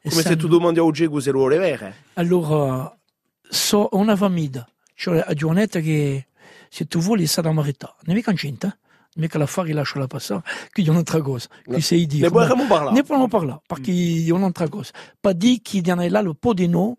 [0.00, 1.94] E Come se sen- tu domandi a Ogego se lo vuole vere.
[2.14, 2.94] Allora,
[3.40, 6.26] so una famiglia, cioè a Giovanetta che
[6.68, 8.76] se tu vuoi è stata maritata, non è mica incinta,
[9.16, 12.26] mica l'affare lascia passare, qui è un'altra cosa, qui sei dire.
[12.26, 12.94] Ne potremmo parlare.
[12.94, 13.92] Ne possiamo parlare, perché
[14.26, 14.90] è un'altra cosa.
[15.20, 16.92] Pas di che è là il po' di noi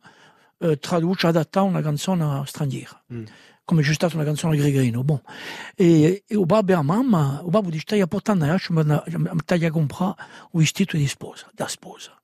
[0.59, 3.03] eh, traduce, adatta una canzone straniera.
[3.13, 3.23] Mm.
[3.65, 5.19] Come c'è stata una canzone gregrino, bon.
[5.75, 9.71] E, e o babbo e la mamma, o babbo dice, stai portando a stai a
[9.71, 10.15] comprare
[10.51, 12.15] un vestito di sposa, da sposa.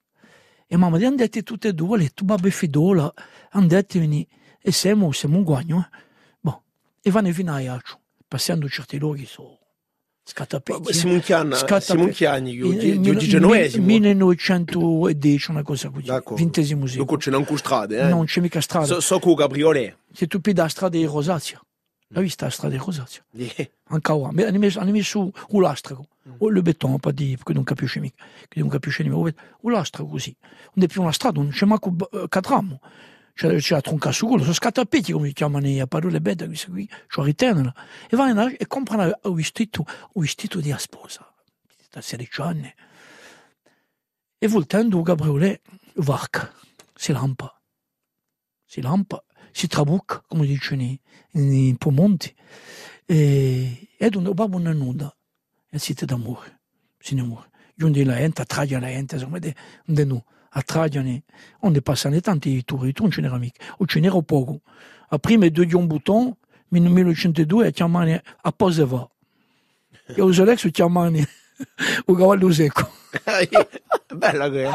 [0.68, 3.12] E mamma di andate tutte e due, tu babbo e fidola,
[3.52, 4.28] andate
[4.64, 5.98] e siamo, siamo un guagno, eh.
[6.40, 6.62] Bon.
[7.02, 9.61] E vanno fino a Iaccio, passando certi luoghi, so,
[10.24, 10.94] scattapetti.
[10.94, 13.86] Siamo in chianna, Scatta- siamo in chiani, io In- di in io di mil- genovesimo.
[13.86, 16.36] 1910, una cosa così, D'accordo.
[16.42, 17.06] ventesimo secolo.
[17.06, 18.08] Dopo c'è anche strade, eh?
[18.10, 18.86] Non c'è mica strada.
[18.86, 19.98] So, so con Gabriolet.
[20.14, 21.62] Se tu pidi la strada di Rosatia,
[22.14, 23.24] L'hai vista la strada di Rosazio?
[23.32, 23.70] Yeah.
[23.88, 26.08] Anche qua, hanno messo, hanno messo un lastrico,
[26.40, 30.10] o il beton, per dire, perché non capisce mica, che non capisce nemmeno, un lastrico
[30.10, 30.36] così.
[30.74, 31.96] Non è più una strada, non c'è manco
[32.28, 32.80] quattro
[33.34, 36.90] c'è, la tronca su quello, sono scattapetti come si chiamano a parole belle, queste qui,
[38.10, 40.26] e vanno e comprano un vestito, un
[40.60, 41.34] di sposa,
[41.90, 42.74] da 16 anni.
[44.38, 45.62] E voltando Gabriele
[45.96, 46.52] varca,
[46.96, 47.60] si lampa,
[48.66, 50.98] si lampa, si trabucca, come dicono in,
[51.32, 52.34] in Pomonti,
[53.06, 55.16] e, ed un babbo non nuda,
[55.70, 56.62] e si te d'amore,
[57.00, 57.50] si ne muore.
[57.76, 58.16] Giunge la
[58.80, 59.56] la gente, insomma, de,
[59.86, 60.06] de
[60.54, 61.22] nu, attraggiano,
[61.60, 64.62] onde passano tanti turi, tu non ce n'era mica, o ce n'era poco.
[65.10, 66.34] A prima due di un button,
[66.70, 69.10] nel 1902, chiamano a Poseva.
[70.06, 71.20] E uso l'ex chiamano
[72.06, 72.90] o cavallo secco.
[74.14, 74.70] Bella che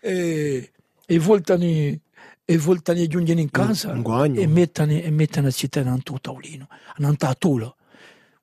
[0.00, 0.72] e,
[1.06, 4.40] e voltano e voltano e giungono in casa Un guagno.
[4.40, 6.66] e mettono e mettono a città in un tavolino,
[6.98, 7.74] in un tatola.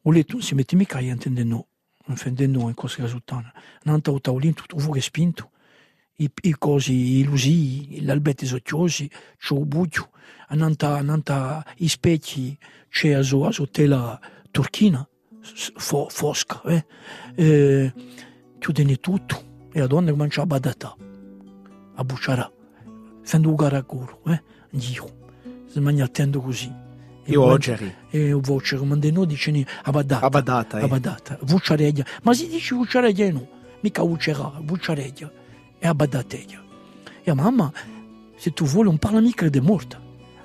[0.03, 1.67] O letto non si mette mica a intendere no,
[2.05, 3.51] non fende no in cosa risultano.
[3.83, 5.51] In un tavolino tutto fuori spinto.
[6.21, 10.09] I, i cosi, i lusi, gli albetti socciosi, c'è un buccio,
[10.47, 12.57] annanta, annanta i specchi,
[12.89, 14.19] c'è a so, a so tela
[14.51, 15.07] turchina,
[15.41, 16.85] fo, fosca, eh?
[17.35, 17.93] eh
[18.59, 20.93] chiudene tutto e la donna comincia a badata,
[21.95, 22.51] a bucciare,
[23.21, 24.43] facendo un garaguro, eh?
[25.79, 26.69] mangia attendo così.
[27.23, 27.75] E oggi
[28.09, 30.25] E voce, come noi dicono, a badata.
[30.25, 30.77] a badata.
[30.77, 30.87] A Eh.
[30.87, 32.03] badata, vucciareggia.
[32.23, 33.47] Ma si dice vucciareggia no,
[33.81, 35.31] mica vuccerà, vucciareggia.
[35.79, 36.61] E a badateggia.
[37.23, 37.71] E a mamma,
[38.35, 39.99] se tu vuoi, non parla mica di morta.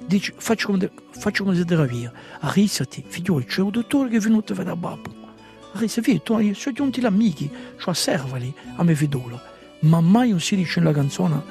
[0.07, 2.13] Dici, faccio come, faccio come se della via.
[2.41, 5.13] Arrisati, figliolo, c'è un dottore che è venuto a vedere babbo.
[5.73, 9.43] Arrisati, via, tu hai giunti gli amici, cioè servali a me vedola.
[9.81, 11.43] Ma mai non si dice nella canzone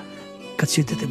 [0.55, 1.05] che siete te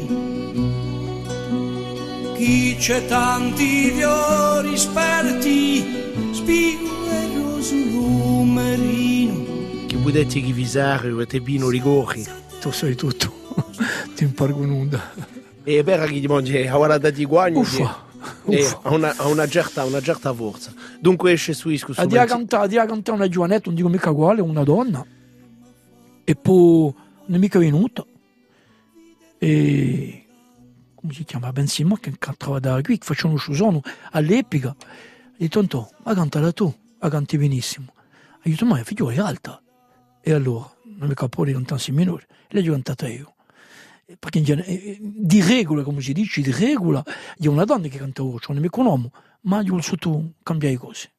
[2.35, 5.85] Chi c'è tanti fiori esperti,
[6.31, 9.43] spigo e roso lumerino.
[9.85, 12.25] Che budetti che visare, che te bino rigori.
[12.61, 13.33] Tu sai tutto,
[14.15, 15.43] ti impargo nuda.
[15.67, 17.59] E per chi ti mangi, ora da di guagno.
[17.59, 18.05] Uffa,
[18.45, 18.79] Eh, uffa.
[18.83, 20.71] ha una, ha una certa, una certa forza.
[20.99, 24.11] Dunque esce su isco A dia cantare, a dia cantare una giovanetta, non dico mica
[24.11, 25.03] uguale, una donna.
[26.23, 26.93] E poi
[27.25, 28.05] non è mica venuta.
[29.37, 30.25] E
[30.93, 31.51] come si chiama?
[31.51, 34.69] Ben Simon che cantava da qui, che faceva uno sciusono all'epica.
[34.69, 37.93] Ha detto, Anto, ma cantala tu, ma canti benissimo.
[37.95, 39.61] Ha detto, ma figlio è alta.
[40.21, 42.25] E allora, non mi capo di cantare in minore.
[42.47, 43.34] E l'ho cantata io.
[44.19, 47.03] Perché genere- di regola, come si dice, di regola,
[47.37, 50.77] è una donna che canta voce, non è mica un uomo, ma io sotto cambiare
[50.77, 51.11] cose.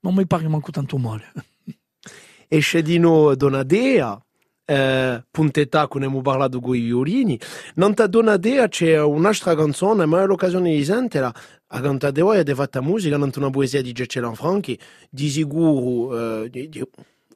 [0.00, 1.32] Non mi pare manco tanto male.
[2.48, 4.20] esce di no Donadea,
[4.64, 7.38] eh, puntetta con abbiamo parlato con i violini.
[7.74, 11.34] Non ta Donadea c'è un'altra canzone, ma è l'occasione di sentirla.
[11.72, 14.78] A cantare di voi è fatta musica, non una poesia di Gecelan Franchi,
[15.08, 16.82] di sicuro eh, di, di,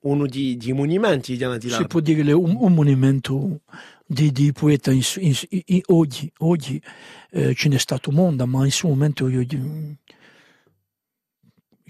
[0.03, 3.61] uno di, di monumenti di Anna Si può dire che è un, un monumento
[4.07, 6.83] di, di poeta in, in, in- oggi, oggi
[7.31, 9.45] eh, ce n'è stato mondo, ma in suo momento io,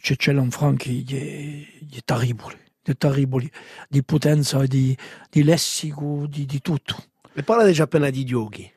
[0.01, 3.51] c'è Celan Franchi di, di terribile, di terribile,
[3.89, 4.97] di potenza, di,
[5.31, 7.12] di lessico, di, di tutto.
[7.33, 8.71] E parla già appena di Yogi.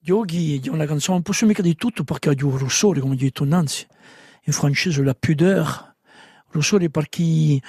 [0.00, 3.16] Yogi è una canzone, non posso mica di tutto perché ha di rossore, come ho
[3.16, 3.86] detto innanzi.
[4.44, 5.94] In francese la pudeur,
[6.48, 7.60] rossore perché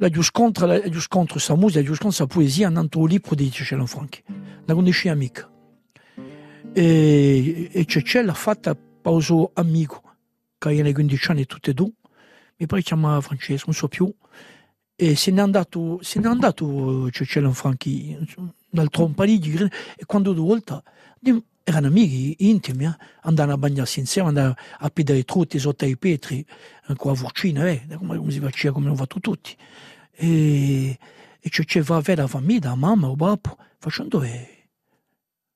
[0.00, 3.08] la gius contro, la gius contro sa musica, la gius contro sa poesia, andando un
[3.08, 4.22] libro di Celan Franchi.
[4.64, 5.48] La conosci amica.
[6.72, 10.02] E, e Cecè l'ha fatta pauso amico,
[10.56, 11.92] che ha 15 anni tutte e due,
[12.56, 14.12] mi pare chiama Francesco, non so più.
[14.96, 18.16] E se n'è andato, se n'è andato Cecè Franchi
[18.70, 20.82] dal Tromparigi e quando due volte
[21.18, 22.96] di- erano amici intimi, eh?
[23.22, 26.44] andavano a bagnarsi insieme, andavano a pedare trutti sotto ai petri,
[26.96, 27.86] con la vocina, eh?
[27.96, 29.56] come, come si faceva, come hanno fatto tutti.
[30.22, 30.98] E,
[31.40, 34.68] e Cecè va a la famiglia, la mamma, il babbo, facendo dove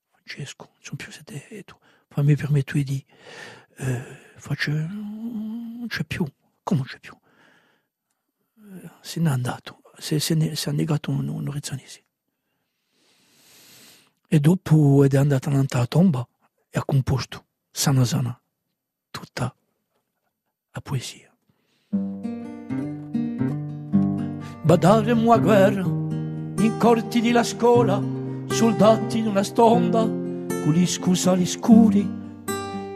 [0.09, 1.65] Francesco, non so più se te
[2.07, 3.05] fammi permettere di,
[3.77, 4.03] eh,
[4.37, 6.25] faccio, non c'è più,
[6.63, 7.15] come non c'è più?
[9.01, 12.03] se n'è andato, si è negato un, un Rezzanesi.
[14.27, 16.27] E dopo ed è andato nella tomba
[16.69, 18.39] e ha composto sana sana
[19.11, 19.55] tutta
[20.71, 21.34] la poesia.
[24.65, 28.01] Badaremo a guerra in corti di la scuola,
[28.47, 32.09] soldati in una stonda, con gli scusali scuri,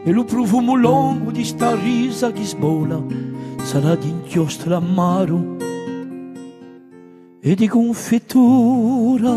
[0.02, 3.00] e lo profumo lungo di sta risa che sbola,
[3.62, 5.58] sarà di inchiostro amaro
[7.40, 9.36] e di confettura.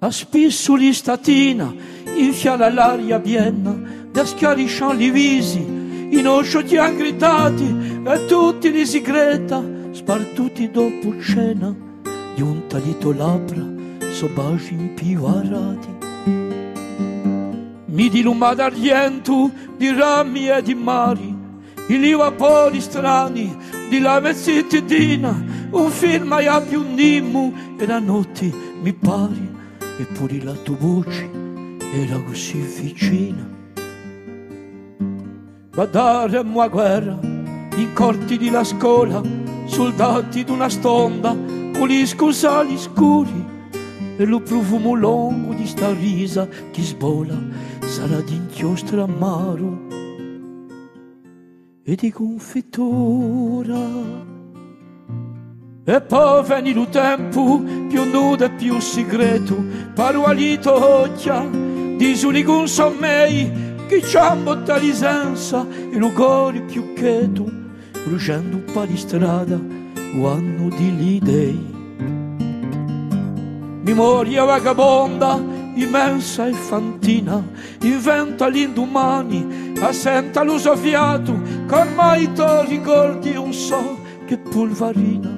[0.00, 1.72] A spissoli statina,
[2.16, 3.80] infiala l'aria bienna,
[4.10, 11.72] da schiariscian li visi, in oscioti aggritati, e tutti li segreta, spartuti dopo cena,
[12.34, 13.62] di un taglito labbra,
[14.10, 15.92] sobagi impivarati.
[17.86, 21.36] Mi diluma d'argento, di rami e di mari,
[21.86, 23.56] i vapori strani,
[23.88, 29.48] di lave zittidina, un film a più nimmo, e la notte mi pari,
[29.98, 31.30] eppure la tua voce
[31.92, 33.48] era così vicina.
[35.72, 37.18] Badaremo a guerra,
[37.76, 39.22] in corti di la scuola,
[39.74, 41.30] soldati d'una stonda,
[41.76, 43.44] con gli scusali scuri,
[44.16, 47.36] e lo profumo lungo di sta risa che sbola,
[47.80, 49.88] sarà di inchiostro amaro
[51.82, 53.80] e di confettura.
[55.86, 59.56] E poi veni il tempo più nudo e più segreto,
[59.92, 63.50] parualito occhia, di sunigun sommei,
[63.88, 67.62] che ciambotta di senza e lugori più cheto,
[68.04, 69.58] bruciando un po' di strada,
[70.16, 71.72] o anno di lidei.
[73.82, 75.40] Memoria vagabonda,
[75.74, 77.42] immensa e fantina,
[77.82, 81.32] inventa l'indomani, assenta l'uso fiato,
[81.66, 85.28] con mai to ricordi un so che polvarina,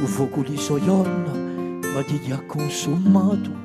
[0.00, 3.64] un fuoco di soionna, ma di ha consumato.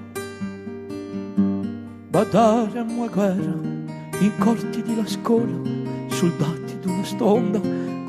[2.10, 3.56] Badaremo a guerra,
[4.20, 5.60] in corti di la scuola,
[6.08, 7.60] soldati d'una stonda,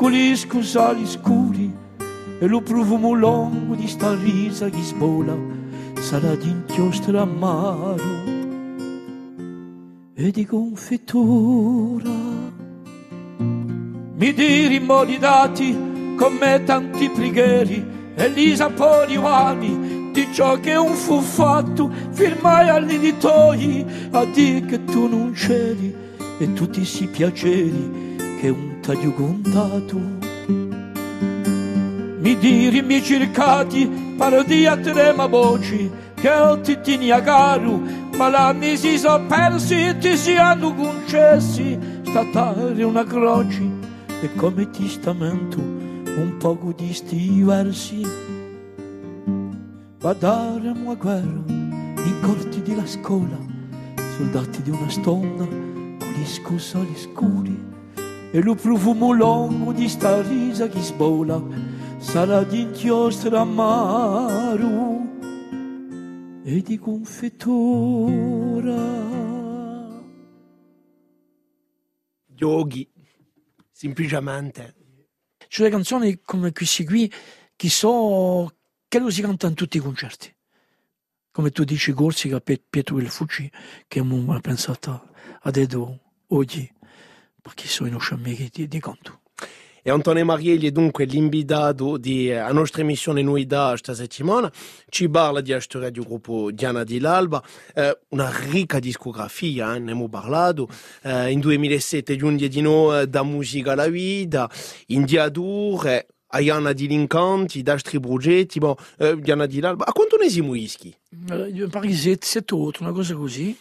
[0.02, 1.72] con gli scusali scuri,
[2.40, 5.32] e lo profumo lungo di sta risa che sbola,
[6.00, 8.24] sarà di inchiostro amaro
[10.12, 12.10] e di confettura.
[13.36, 15.72] Mi diri modi dati
[16.16, 17.86] con me tanti preghieri
[18.16, 24.66] e lì sapori umani di ciò che un fu fatto firmai agli editori a dire
[24.66, 25.94] che tu non c'eri
[26.38, 30.00] e tutti si piaceri che un taglio contato
[32.18, 37.80] mi diri mi cercati parodia trema voci che ho ti tini a caro
[38.16, 43.62] ma l'anni si sono persi e ti si hanno concessi statare una croce
[44.20, 48.02] e come testamento un poco di sti versi.
[49.98, 53.38] Badaremo a guerra in corti di la scuola
[54.16, 57.71] soldati di una stonda con gli scusali scuri
[58.34, 61.38] e lo profumo lungo di sta risa che sbola
[61.98, 65.00] sarà di inchiostro amaro
[66.42, 68.40] e di confettura.
[72.34, 72.90] Yogi,
[73.70, 74.76] semplicemente.
[75.46, 77.12] C'è le canzoni come questi qui
[77.54, 78.50] che so
[78.88, 80.34] che lo si canta in tutti i concerti.
[81.30, 83.52] Come tu dici Corsica, Pietro il Fucci,
[83.86, 85.10] che ha pensato
[85.42, 86.70] a dedo oggi,
[87.42, 89.20] perché sono i nostri amici di, di canto.
[89.84, 94.50] E Antonio Marielli è dunque l'invitato di eh, nostra emissione Noi da questa settimana.
[94.88, 97.42] Ci parla di storia del gruppo Diana di l'Alba,
[97.74, 100.68] eh, una ricca discografia, eh, ne abbiamo parlato.
[101.02, 104.48] Eh, in 2007 giunge di noi da Musica alla Vita,
[104.86, 109.84] in Diadure, Ayana di Lincanti, da altri progetti, bon, eh, Diana di l'Alba.
[109.84, 110.94] A quanto ne siamo ischi?
[111.28, 113.58] Eh, pare 7 8, una cosa così.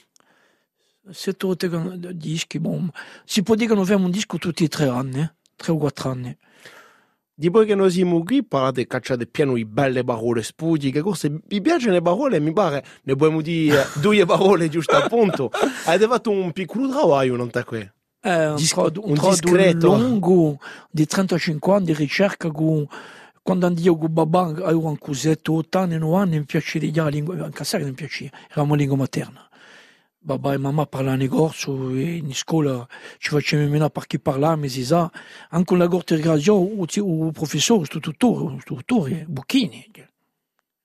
[1.10, 1.68] 7 8
[2.14, 2.90] dischi, bon.
[3.26, 5.30] Si può dire che noi facciamo un disco tutti e tre anni.
[5.56, 6.36] Tre o quattro anni.
[7.34, 11.94] Dopo che noi siamo qui, parlate cacciate pieno di belle parole spudiche, forse mi piacciono
[11.94, 15.50] le parole, mi pare, ne possiamo dire due parole giusto appunto.
[15.86, 17.90] Avete fatto un piccolo lavoro, non te qui?
[18.24, 20.60] Eh, un, Dis- trad- un, un discreto lungo
[20.92, 22.88] di 35 anni di ricerca con
[23.42, 27.08] quando andiamo con babà avevo un cosetto 8 anni 9 anni mi piaceva di la
[27.08, 29.50] lingua anche a mi piaceva eravamo lingua materna
[30.24, 34.68] babà e mamma parlavano corso e in scuola ci facevano menare per chi parlava, ma
[34.68, 35.12] si sa,
[35.50, 39.90] anche la corte di radio, il professore, sto tutore, sto tutore, Bucchini,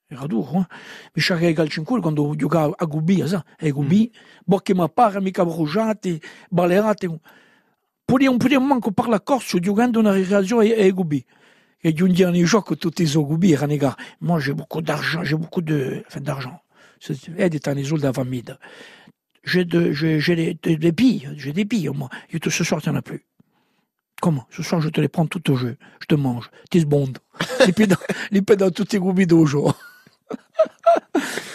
[0.08, 0.66] era duro, eh?
[1.12, 4.40] mi sciacquai il calcio in culo quando giocavo a Gubì, sa, a Gubì, mm.
[4.44, 7.20] bocche ma pare, mica bruciate, ballerate,
[8.04, 11.24] potevo, potevo manco parlare corso giocando una radio a Gubì,
[11.88, 15.60] Et un dia nei gioco tutti i zogubi, renega, moi j'ai beaucoup d'argent, j'ai beaucoup
[15.60, 16.60] de, enfin d'argent.
[16.98, 18.42] C'est des temps les de la famille.
[19.46, 22.10] J'ai de, j'ai, j'ai des, des, des billes, j'ai des billes, moi.
[22.30, 23.24] Et tout ce soir, il n'y en a plus.
[24.20, 24.46] Comment?
[24.50, 25.76] Ce soir, je te les prends tout au jeu.
[26.00, 26.50] Je te mange.
[26.70, 27.12] Tis bond.
[27.66, 27.96] li peda,
[28.32, 29.74] li peda tutti i gubi dojo.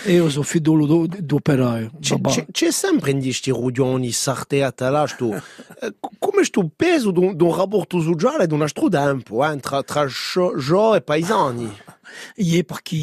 [0.05, 1.91] e io sono fidolo do, d'operaio.
[1.99, 2.29] C'è, Babà.
[2.33, 5.33] c'è- c'è sempre in questi rudioni sarteati là, sto,
[5.81, 10.57] eh, come sto peso d'un d'un rapporto sociale di una tempo, eh, tra, tra gio
[10.57, 11.69] gio e paesani.
[12.37, 12.95] Ie perché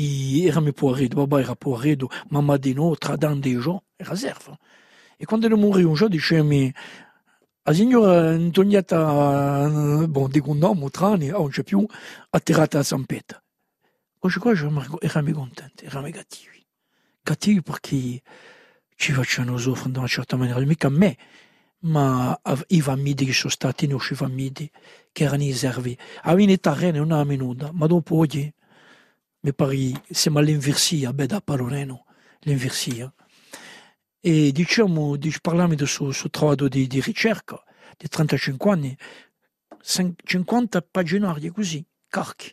[0.45, 4.59] era mio poveredo, babà era poveredo, mamma di no, tradando dei giorni, era servo.
[5.20, 6.44] E quando morì un giorno diceva
[7.64, 11.84] la signora Antonietta, bon, dico un nome, trani, non c'è più,
[12.30, 13.42] atterrata a San Pietro.
[14.20, 16.64] Oggi qua eravamo contenti, eravamo cattivi.
[17.20, 18.22] Cattivi perché
[18.94, 21.16] ci facevano soffrire in una certa maniera, mica a me,
[21.80, 24.70] ma i famigli che sono stati nei nostri famigli,
[25.10, 25.98] che erano i servi.
[26.22, 28.52] Avevano i terreni una minuta, ma dopo oggi
[29.40, 32.06] mi pare siamo all'inversia, beh da Paloreno,
[32.40, 33.12] l'inversia.
[34.20, 37.62] E diciamo, dic- parliamo suo, suo lavoro di, di ricerca,
[37.96, 38.96] di 35 anni,
[39.80, 42.52] cin- 50 paginari così, carchi,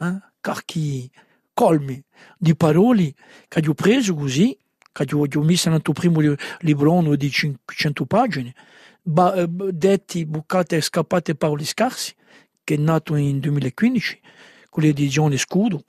[0.00, 0.18] eh?
[0.40, 1.10] carchi
[1.54, 2.02] colmi
[2.38, 3.14] di parole
[3.48, 4.56] che ho preso così,
[4.92, 8.54] che ho, ho messo nel tuo primo li- librone di 500 pagine,
[9.02, 12.14] ba- eh, detti, bucate e scappate parole scarse,
[12.62, 14.20] che è nato in 2015,
[14.68, 15.84] con l'edizione Scudo,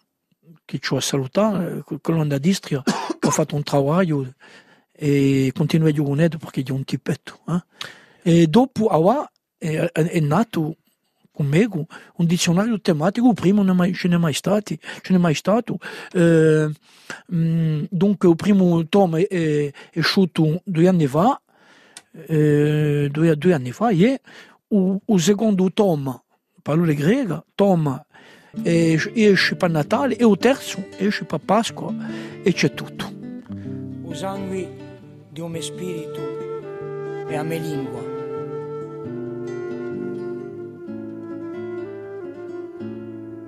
[0.64, 2.82] che ci ha salutato, eh, quello d'Istria,
[3.20, 4.34] che ha fatto un lavoro
[5.02, 7.40] e continua a giocare perché è un tipetto.
[7.48, 8.42] Eh?
[8.42, 10.76] E dopo Awa è, è, nato
[11.32, 11.66] con me
[12.18, 15.78] un dizionario tematico, prima non è mai, ce n'è mai stato, ce n'è mai stato.
[16.12, 16.70] Eh,
[17.34, 21.08] mm, dunque il primo tomo è, è, uscito due anni
[22.28, 24.20] eh, due, anni fa, e
[24.68, 25.70] il, secondo
[29.56, 30.86] per Natale e il terzo
[31.40, 31.94] Pasqua
[32.44, 33.18] e c'è tutto.
[35.40, 36.20] Di mio spirito
[37.28, 38.08] e a me lingua.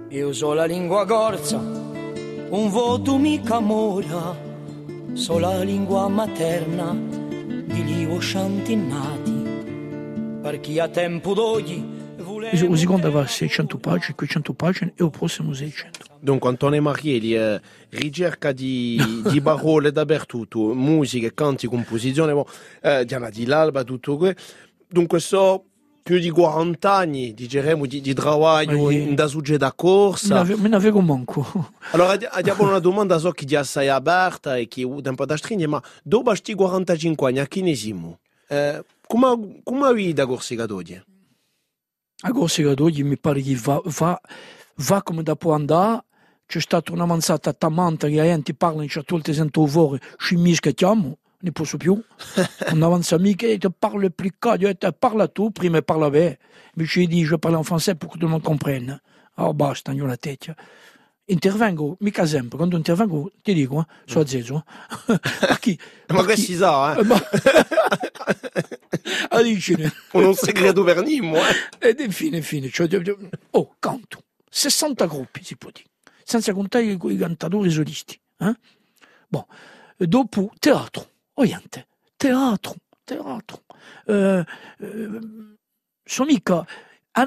[0.10, 4.36] Io so la lingua corsa, un voto mica mora,
[5.14, 12.00] so la lingua materna di livo sciantinnati, per chi ha tempo d'oggi
[12.52, 16.06] Il secondo aveva 600 pagine, 500 pagine e il prossimo 600.
[16.20, 22.48] Dunque Antonio Marieli, eh, ricerca di, di parole dappertutto, musica, canti, composizione, boh,
[22.82, 24.42] eh, Diana di l'Alba, tutto questo.
[24.88, 25.66] Dunque so
[26.04, 30.44] più di 40 anni, diremo, di, di lavoro Ma in da sugge da corsa.
[30.44, 31.72] me n'avevo manco.
[31.92, 35.70] Allora abbiamo una domanda so che di assai aperta e che un po' da stringere,
[35.70, 38.20] ma dopo questi 45 anni, a chi ne siamo?
[38.48, 41.02] Eh, come, come vivi da Corsica d'oggi?
[42.24, 44.22] A Corsica d'oggi mi pare che va, va,
[44.76, 46.04] va come da può andare.
[46.46, 51.18] C'è stata una mansata tamanta che la gente parla in certe sento fuori, ci mischiamo,
[51.40, 51.94] ne posso più.
[52.74, 56.12] Un avanza mica e te parle più calmo, e te parla tu, prima e parla
[56.12, 56.38] bene.
[56.76, 59.02] Invece di je parle en français pour que tout le monde comprenne.
[59.36, 60.56] Ah basta, non la teccia.
[61.32, 64.66] Intervengo, mica sempre, quando intervengo ti dico, eh, so azzeso.
[65.06, 65.78] Perché?
[66.14, 67.04] Ma che si sa, eh?
[67.06, 67.16] Ma...
[69.30, 69.94] a dicene.
[70.12, 71.88] Un non segreto per nimo, eh?
[71.88, 72.90] Ed infine, infine, cioè,
[73.52, 75.88] oh, canto, 60 gruppi si può dire,
[76.22, 78.20] senza contare i, i cantatori solisti.
[78.40, 78.54] Eh?
[79.30, 79.46] Bon.
[79.96, 82.76] E dopo teatro, oriente, teatro,
[83.06, 83.64] teatro.
[84.06, 84.46] Eh,
[84.80, 85.20] eh,
[86.04, 86.68] sono mica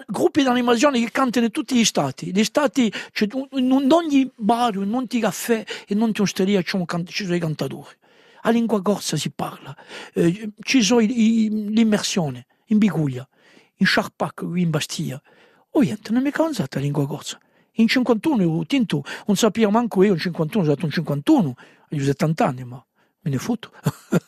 [0.07, 2.33] gruppi di animazione che cantano in tutti gli stati.
[2.33, 7.25] Gli stati, cioè, in ogni bar, in ogni caffè, in ogni osteria un can- ci
[7.25, 7.95] sono i cantatori.
[8.43, 9.75] A lingua corsa si parla,
[10.13, 13.27] eh, ci sono l'immersione in Biguglia,
[13.77, 15.21] in Sharpak, in Bastiglia.
[15.71, 17.39] Oriente, non mi è cansata la lingua corsa.
[17.79, 21.55] In 51 ero tinto, non sapevo manco io in 51, sono stato in 51,
[21.91, 22.85] io ho 70 anni, ma
[23.21, 23.73] me ne fotto.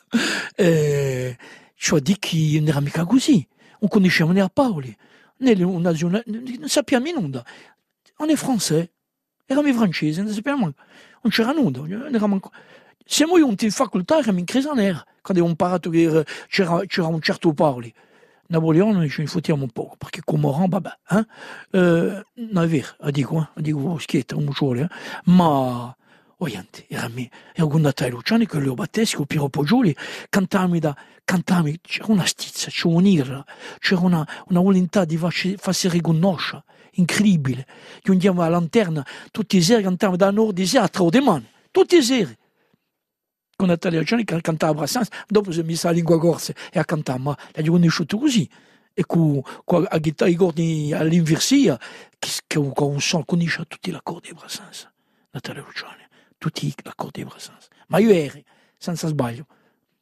[0.55, 1.37] eh,
[1.75, 3.47] cioè di che non era mica così,
[3.79, 4.95] non conoscevamo né a Paoli,
[5.37, 7.43] né le- una zona, non sappiamo nulla.
[8.17, 8.91] On è francese,
[9.45, 12.39] eravamo francesi, non sappiamo, non c'era nulla, non eravamo
[13.05, 17.21] siamo venuti in facoltà, eravamo in Cresanera, quando abbiamo imparato che era- c'era, c'era un
[17.21, 17.53] certo.
[18.49, 21.25] Napoleone ci fottiamo un po', perché Comoran, vabbè, eh?
[21.71, 23.59] eh, non è vero, a dico, eh?
[23.59, 24.87] a dico schietta, un mucciole, eh?
[25.25, 25.93] ma
[26.37, 29.49] oriente, era me, era con Natalia Luciani, che lo battesco, Piero
[30.79, 30.95] da,
[31.27, 33.45] cantami, c'era una stizza, c'era un'ira,
[33.79, 36.63] c'era una, una volontà di farsi, riconoscere,
[36.93, 37.67] incredibile.
[38.03, 41.43] Io andiamo alla lanterna, tutti i seri cantavamo da nord di a tre di mano,
[41.69, 42.33] tutti i seri.
[43.57, 47.19] Con Natalia che cantava Brassens, dopo si è messa la lingua corsa e a cantare,
[47.19, 48.49] ma l'ha riconosciuto così.
[48.93, 51.77] e con, con a chitarra i cordi all'inversia
[52.17, 54.89] che, che con un suono conosce tutti gli accordi di Brassens
[55.29, 56.03] Natalia Luciani
[56.39, 58.41] tutti gli accordi di Brassens ma io ero
[58.75, 59.45] senza sbaglio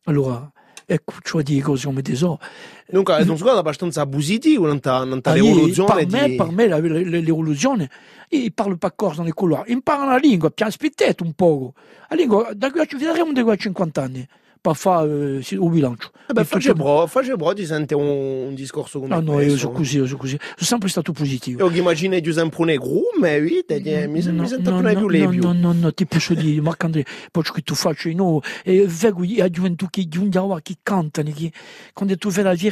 [0.06, 0.50] allora
[0.86, 2.40] ecco cioè di cose come te so
[2.88, 6.36] Dunque, è un squadra abbastanza positivo non Ah, l'evoluzione per me, di...
[6.36, 7.90] per me l'evoluzione.
[8.30, 11.74] Io parlo pas corso nei couloir impara la lingua pian spittetto un po'
[12.10, 14.28] la lingua da qui a ci vedremo da qui a 50 anni
[14.74, 18.08] fare eh, un bilancio Eh beh, Di face tutto- bro, face bro ti sente un,
[18.48, 19.58] un discorso come no no io questo.
[19.58, 23.36] sono così io così sono sempre stato positivo Io immagino di sempre un negro, ma
[23.36, 25.42] oui, te, te, mi, mi sento no, più no, no, lebio.
[25.44, 29.24] no, no, no, ti posso dire, Marco Andrea, poi che tu facci, no, e vedo
[29.50, 31.52] gioventù che giungiava che cantano, che
[31.94, 32.72] quando tu vedi la via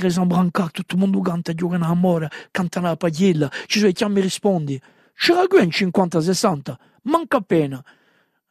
[0.71, 3.91] tutto il mondo canta, giocano a mora, cantano la pagliella, ci sono
[4.21, 4.79] rispondi,
[5.15, 6.73] c'era qui in 50-60,
[7.03, 7.83] manca appena.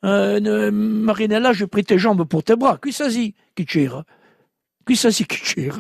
[0.05, 4.05] Euh, ne- Marinella, je pris tes jambes pour tes bras, qui si, chi c'era?
[4.85, 5.79] Qui si, chi c'era?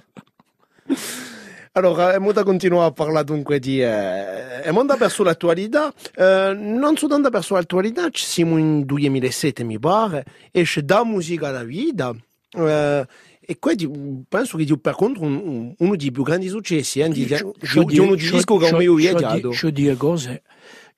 [1.75, 3.81] Allora, è da continuare a parlare dunque di...
[3.81, 5.91] Eh, è da verso l'attualità.
[6.15, 11.65] Eh, non soltanto verso l'attualità, ci siamo in 2007, mi pare, esce da musica alla
[11.65, 12.15] vita.
[12.51, 13.07] Eh,
[13.41, 13.89] e quindi
[14.29, 17.85] penso che per contro un- un- uno dei più grandi successi eh, di, di, di,
[17.87, 19.51] di uno disco che ho mai viaggiato.
[19.63, 20.43] Io dico cose,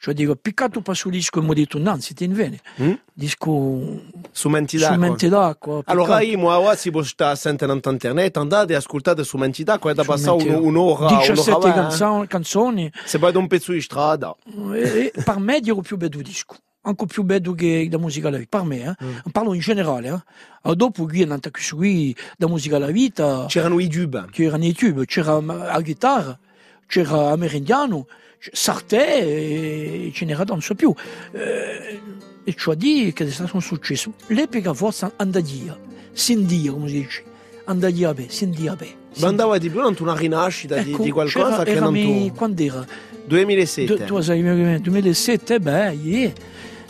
[0.04, 2.92] cioè dico, piccato pas sul disco e mi detto, nanzi, ti invene, Mm?
[3.14, 4.02] disco
[4.32, 4.98] Su Menti su d'acqua.
[4.98, 5.80] mente d'acqua.
[5.86, 9.92] Allora, io, ora si può stare sentendo in internet, andate e ascoltate su Menti d'acqua,
[9.92, 14.34] è da passare un'ora, 17 un'ora canzoni, canzoni Se vai da un pezzo di strada.
[14.74, 16.56] e, e per me dico più bello disco.
[16.82, 19.04] Anche più bello che la musica alla vita, per me, eh.
[19.04, 19.16] Mm.
[19.32, 20.22] parlo in generale.
[20.64, 20.74] Eh.
[20.74, 21.40] Dopo qui, nella
[21.74, 24.28] qui, la musica alla vita, C'erano i dub.
[24.30, 26.38] c'erano i tube, c'era la chitarra,
[26.86, 28.06] c'era Amerindiano,
[28.52, 30.94] Sartè e ce n'era non so più.
[31.32, 34.12] E cioè di che è stato un successo.
[34.28, 35.78] L'epica forza andagia,
[36.12, 37.24] sindia, come si dice,
[37.64, 39.02] andagia beh, sindia beh.
[39.18, 42.32] Ma andava di più non una rinascita di, di qualcosa che non tu.
[42.34, 42.86] quando era?
[43.26, 43.96] 2007.
[43.96, 46.32] Du- tu sai, nel 2007, beh, yeah,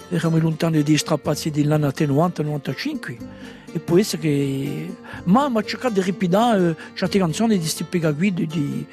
[0.09, 3.17] eravamo lontani di strappazzi degli anni 90-95.
[3.73, 4.95] E può essere che...
[5.25, 8.87] Ma ho cercato di ripidare eh, certe canzoni di questi pegaguidi di...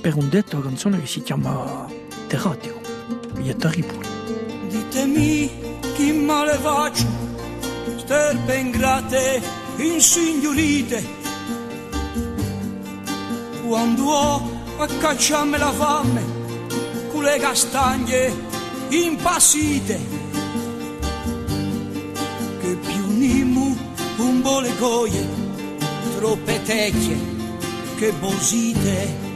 [0.00, 1.86] per un detto canzone che si chiama
[2.26, 2.80] Terratio.
[3.34, 4.06] Che è terribile.
[4.68, 5.50] Ditemi
[5.94, 7.06] chi male faccio,
[7.96, 9.42] sterpe ingrate,
[9.76, 11.16] insignorite.
[13.66, 16.22] Quando ho a cacciarmi la fame,
[17.10, 18.32] con le castagne
[18.88, 20.00] impassite.
[22.60, 23.76] Che più nimu
[24.18, 25.26] un bole goie,
[26.16, 27.18] troppe tecchie,
[27.96, 29.27] che bosite.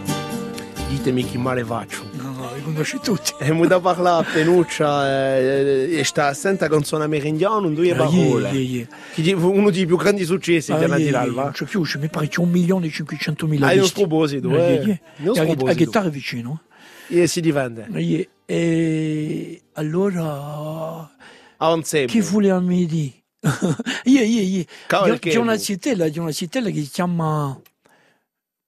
[0.92, 2.04] Ditemi chi male faccio.
[2.12, 3.32] No, no, li conosci tutti.
[3.38, 7.94] E mi da parlare a Penuccia eh, e sta senta canzone americana in due Ah,
[7.94, 8.50] yeah, parole.
[8.50, 8.86] yeah, yeah.
[9.14, 11.42] Che di- uno dei più grandi successi Ah, della yeah, di yeah.
[11.44, 14.00] Non più, c'è- mi pare c'è un milione e 500 mila Hai un visti.
[14.00, 14.72] sproposito, Yeah, eh.
[14.72, 14.98] yeah, yeah.
[15.16, 15.64] Non E sproposito.
[15.64, 16.62] la chitarra vicino.
[17.08, 17.88] E si divende.
[17.94, 21.10] E, e allora,
[21.56, 23.12] A un che volevamo dire?
[24.04, 24.64] yeah, yeah, yeah.
[24.86, 27.58] C'è- che una cittella, c'è una cittella che si chiama...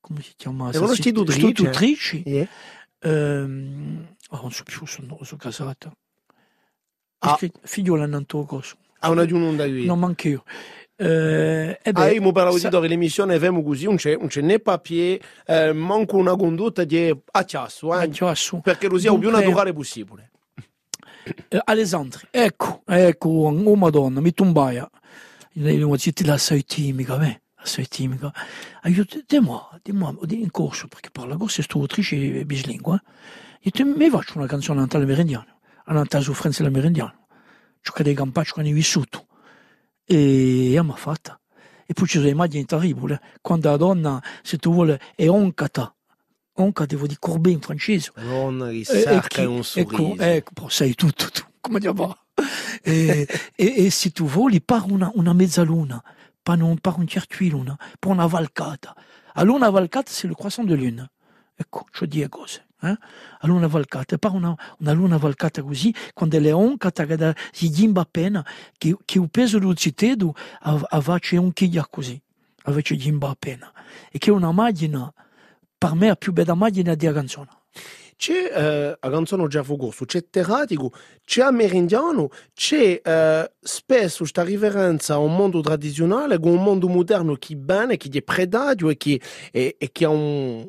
[0.06, 0.70] Come si chiama?
[0.70, 1.40] Citt- istitutrice.
[1.46, 2.16] istitutrice.
[2.26, 2.48] Yeah.
[3.00, 5.90] Ehm, oh, non so più, sono, sono casata.
[7.20, 7.32] Ah.
[7.32, 7.38] Ah.
[7.62, 8.76] Figliola in Antocoso.
[8.98, 9.86] A una di un da qui.
[9.86, 10.44] Non manco io.
[10.96, 14.26] Eh, e beh, Ah, io mi per sa- l'uditore l'emissione avevamo così, non c'è, non
[14.28, 18.60] c'è né papier, eh, manco una condotta di acciasso, eh, Ah, su.
[18.60, 20.30] perché lo il più naturale possibile.
[21.48, 24.88] Eh, Alessandri, ecco, ecco, oh madonna, mi tombaia.
[25.54, 28.32] Lei mi dice, la sei timica, me, la sei timica.
[28.82, 33.02] Aiuto, dis-moi, dis-moi, in corso, perché parla corso è studiatrice e bislingua.
[33.60, 37.26] Io ti mi faccio una canzone a Natale meridiano, a Natale sofferenza del meridiano.
[37.80, 39.26] Ciò che dei campacci che hanno vissuto.
[40.04, 41.40] E mi ha fatta.
[41.86, 45.94] E poi ci sono immagini terribili, quando la donna, se tu vuole, è oncata.
[46.56, 48.12] Oncata, vuol dire corbé in francese.
[48.14, 50.22] Donna che E- e chi- un ecco, sorriso.
[50.22, 52.16] ecco, poi sai tutto tu, come ti va?
[52.82, 56.02] e, e, e se tu vuoi, per una, una mezzaluna,
[56.44, 58.94] per un, per un certuiluna, per una valcata.
[59.32, 61.10] Allora una valcata, c'est le croissant de lune.
[61.56, 62.66] Ecco, cioè dire cose.
[62.82, 62.96] Eh?
[63.40, 68.02] Allora una valcata, per una, una luna valcata così, quando le oncata, che si gimba
[68.02, 68.44] appena,
[68.76, 72.20] che, che il peso del citedo avvace un chiglia così,
[72.64, 73.72] avvace gimba appena.
[74.10, 75.10] E che è una macchina,
[75.78, 77.48] per me, la più bella macchina di canzone.
[78.16, 80.92] C'è eh, la canzone già fu corso, c'è terratico,
[81.24, 87.34] c'è amerindiano, c'è eh, spesso questa riverenza a un mondo tradizionale con un mondo moderno
[87.34, 90.66] che bene, che è predato e che, e, e che ha un,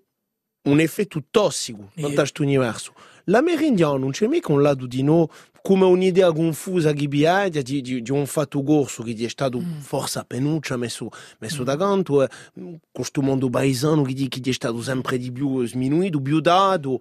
[0.63, 2.93] un effetto tossico in questo universo.
[3.25, 5.29] L'amerindiano non c'è mica un lato di no
[5.61, 9.79] come un'idea confusa che biaia di, di, di un fatto corso che è stato Mm.
[9.79, 12.29] forse penuccia messo, messo da canto e
[12.91, 16.99] questo mondo paesano che, che è stato sempre di più sminuito, più dato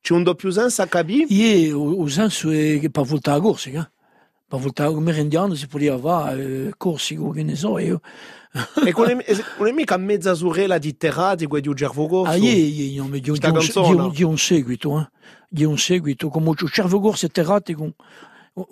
[0.00, 3.70] c'è un doppio senso a capire Ie, o, senso è che per voltare a corsi,
[3.70, 3.90] eh?
[4.46, 8.00] Per voltare come rendiano si poteva fare eh, corsi, che ne so io.
[8.84, 9.24] e con le,
[9.58, 11.68] non è mica mezza sorella di terrati di
[12.08, 15.08] corso Ah, ie, ie, no, di, un- di, un, di, un, seguito, eh?
[15.48, 16.48] Di seguito, come
[17.28, 17.94] terrati con...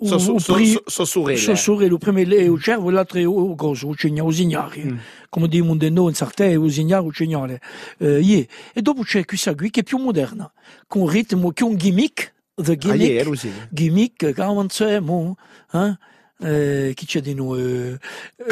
[0.01, 2.89] so, so, o so, pri- so, so sorelle So sorelle, il primo è il cervo
[2.89, 4.83] e cigna, signare.
[4.83, 4.97] Mm.
[5.29, 7.61] Come dicono di noi in Sartè, signare.
[7.97, 8.47] Eh.
[8.73, 10.51] E dopo c'è questa qui che è più moderna,
[10.87, 13.51] con un ritmo, che è un gimmick, the ah, gimmick, yeah, lo sì.
[13.69, 15.37] gimmick, che avanziamo,
[15.71, 15.97] eh?
[16.41, 17.59] Eh, chi c'è di noi?
[17.59, 18.47] Eh,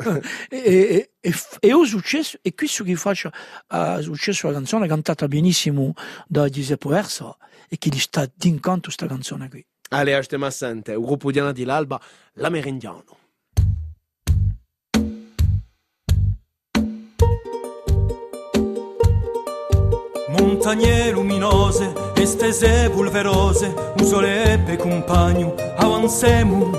[0.48, 3.30] e, e, e, e è successo, e questo che faccia
[3.66, 5.92] ha successo la canzone cantata benissimo
[6.26, 7.36] da Giuseppe Versa
[7.68, 9.64] e che gli sta d'incanto sta canzone qui.
[9.92, 12.00] Ale, stiamo a sente, il gruppo di Anna di l'Alba,
[12.34, 13.04] l'amerindiano.
[20.28, 26.70] Montagne luminose, estese pulverose, un soleppe compagno, avansemo.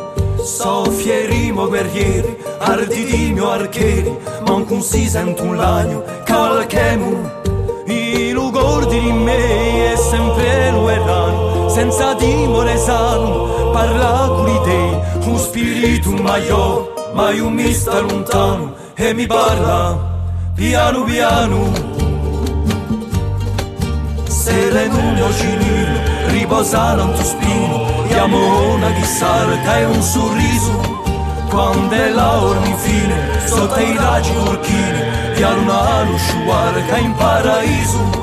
[0.41, 7.39] Soffierimo guerrieri, arditimo archeri, manco si sente un lagno, cavalchemo.
[7.87, 9.70] I lugordi di me
[11.71, 18.73] senza timore sano, parla con i dei, un spirito maiò, mai un mi sta lontano,
[18.93, 19.97] e mi parla,
[20.53, 21.71] piano piano.
[24.27, 30.99] Se le nuno cinino riposano tuo spino E amona chi salta e un sorriso
[31.47, 35.01] Quando è la ora infine Sotto i raggi turchini
[35.35, 36.07] Di una
[36.87, 38.20] che in paradiso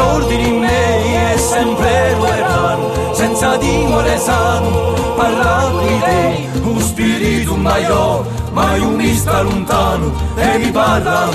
[0.00, 7.56] ricordi di me è sempre lo erano Senza timore sano Parla qui te Un spirito
[7.56, 11.28] maiò Mai un mi lontano E mi parla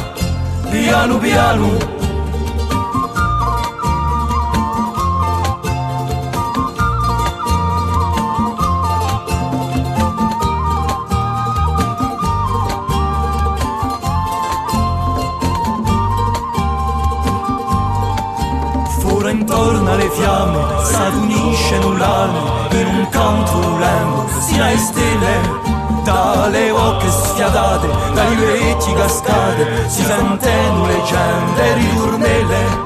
[0.69, 1.94] Piano piano
[21.05, 25.63] s'adunisce null'anno in un canto volendo si le stelle
[26.03, 32.83] dalle ocche sfiatate dai vecchi cascate si sentono leggende ritornelle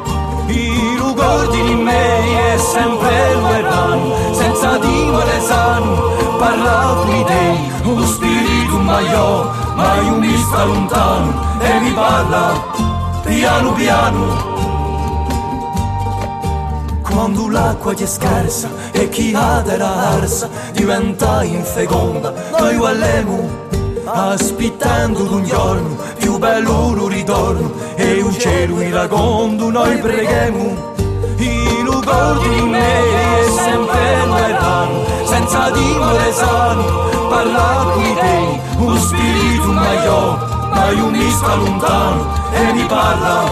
[0.47, 8.05] i ricordi di me è sempre lo erano senza timore sano parla qui dei un
[8.05, 12.51] spirito maiò mai un mi lontano e mi parla
[13.23, 14.58] piano piano
[17.19, 23.67] quando l'acqua ti è scarsa e chi ha della arsa diventa infeconda, noi vallemo
[24.05, 30.93] aspettando un giorno più bello lo ritorno e un cielo iragondo noi preghiamo.
[31.39, 39.71] I ricordi di me è sempre lontano, senza dimore sano, parla qui te, un spirito
[39.73, 43.43] maiò, mai un mi sta lontano e mi parla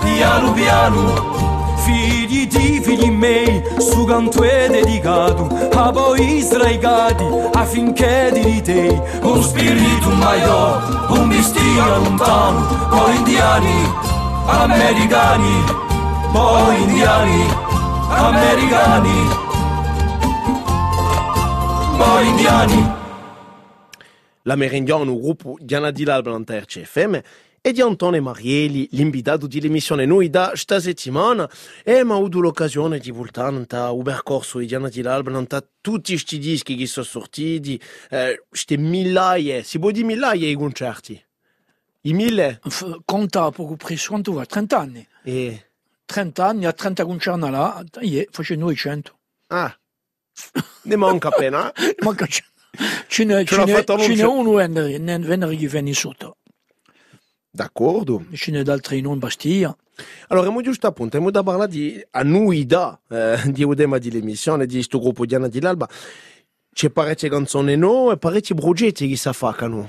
[0.00, 1.43] piano piano.
[1.84, 9.42] Figli di figli miei, su canto è dedicato a voi sdraigati affinché di te un
[9.42, 13.92] spirito maiò, un mi stia lontano, poi indiani,
[14.46, 15.64] americani,
[16.32, 17.46] poi indiani,
[18.08, 19.28] americani,
[21.98, 22.92] poi indiani.
[24.46, 27.18] L'amerindiano, il gruppo di Anna di l'Alba in Terce FM
[27.66, 31.48] e di Antonio Marieli, l'invitato di l'emissione noi da sta settimana
[31.82, 35.46] e mi ho avuto l'occasione di voltare un percorso di Anna di l'Alba in
[35.80, 37.80] tutti questi dischi che sono sortiti,
[38.50, 41.24] queste migliaia, si può dire migliaia di concerti?
[42.02, 42.60] I mille?
[43.06, 44.44] Conta poco preso, quanto va?
[44.44, 45.08] 30 anni.
[45.22, 45.70] E...
[46.04, 47.82] 30 anni, a 30 concerti là,
[48.30, 49.18] facendo i 100.
[49.46, 49.74] Ah,
[50.82, 51.72] ne manca appena.
[51.72, 51.94] eh?
[52.00, 53.42] Manca ce n'è
[54.24, 54.58] uno
[55.56, 56.36] che viene sotto.
[57.54, 58.24] D'accordo.
[58.32, 59.76] Ce n'è d'altri non in Bastiglia.
[60.26, 64.74] Allora, abbiamo giusto appunto, abbiamo da parlare di annuità eh, di Udema di l'emissione di
[64.74, 65.88] questo gruppo di Anna di l'Alba.
[66.72, 69.88] C'è parecchie canzoni no e parecchi progetti che si fanno.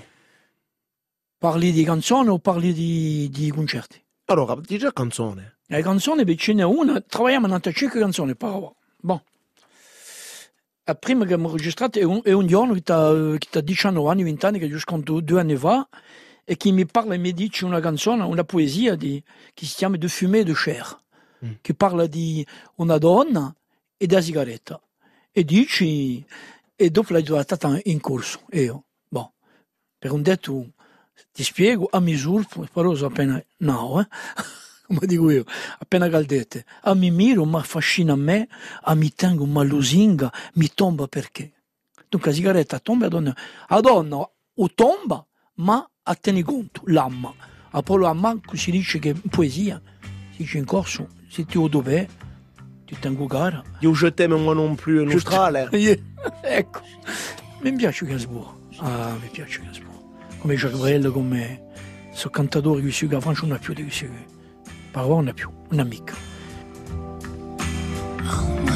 [1.40, 4.00] Parli di canzoni o parli di, di concerti?
[4.26, 5.58] Allora, di già canzone.
[5.66, 8.72] Le canzoni, beh, ce n'è una, troviamo 95 canzoni per ora.
[8.98, 9.20] Bon.
[10.84, 14.08] La prima che abbiamo registrato è un, è un giorno che ha, che ha 19
[14.08, 15.88] anni, 20 anni, che sconto due anni fa,
[16.46, 19.22] e che mi parla e mi dice una canzone, una poesia di,
[19.54, 21.04] che si chiama De fumée de chair.
[21.62, 23.54] che parla di una donna
[23.98, 24.82] e della sigaretta.
[25.32, 26.24] E dici,
[26.76, 29.34] e dopo l'hai trovata in corso, io, boh,
[29.98, 30.72] per un detto,
[31.32, 34.08] ti spiego, a misura, però appena, no, eh?
[34.88, 35.44] come dico io,
[35.80, 38.48] appena caldette, a mi miro, mi affascina a me,
[38.84, 41.52] a mi tengo una lusinga, mi tomba perché.
[42.08, 43.36] Dunque la sigaretta tomba a donna,
[43.68, 45.26] a donna o tomba,
[45.56, 47.34] ma a tenere conto, l'amma.
[47.72, 49.82] A a manco si dice che in poesia,
[50.32, 52.08] si dice in corso, se ti ho dov'è,
[52.86, 53.62] ti tengo gara.
[53.80, 55.70] Io je t'aime moi non plus in Australia.
[56.42, 56.82] ecco,
[57.62, 60.40] mi piace Gainsbourg, ah, mi piace Gainsbourg.
[60.40, 61.64] Come Jacques Brel, come
[62.14, 64.06] sono cantatori che si la Francia non ha più di questo.
[64.92, 66.34] Parole non ha più, un'amica.
[68.26, 68.75] comme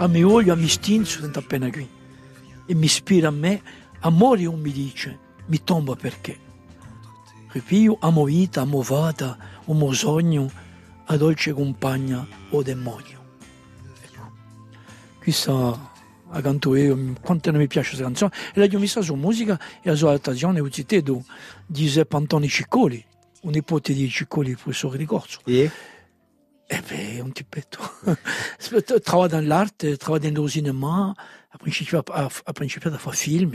[0.00, 1.88] A me olio, a mi stinzo, sento appena qui.
[2.66, 3.60] E mi ispira a me,
[4.00, 6.38] amore un mi dice, mi tomba perché.
[7.48, 9.36] Ripio, amo vita, amo vada,
[9.66, 10.48] amo sogno,
[11.06, 13.24] a dolce compagna o demonio.
[14.00, 14.30] Ecco.
[15.18, 15.96] Questa
[16.30, 19.88] la canto io, quanto non mi piace questa canzone, e l'ho messa su musica e
[19.88, 21.24] la sua adattazione citato
[21.66, 23.04] di Giuseppe Antoni Ciccoli,
[23.40, 25.40] un nipote di Ciccoli, professore di corso.
[25.44, 25.70] E?
[26.70, 27.32] Eh beh, un.
[29.02, 31.14] Travailla nell'arte, travailla nello cinema,
[31.48, 33.54] ha principiato, ha, ha principiato a fare film.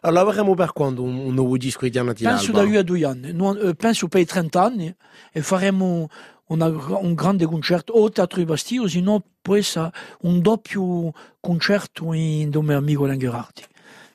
[0.00, 2.82] Allora avremo per quando un, un nuovo disco di Diana di Penso da lui a
[2.82, 4.94] due anni, no, penso per i 30 anni
[5.32, 6.08] e faremo
[6.48, 9.90] una, un grande concerto o Teatro di Bastia, se no essere
[10.22, 13.62] un doppio concerto in dove amico Langherardi.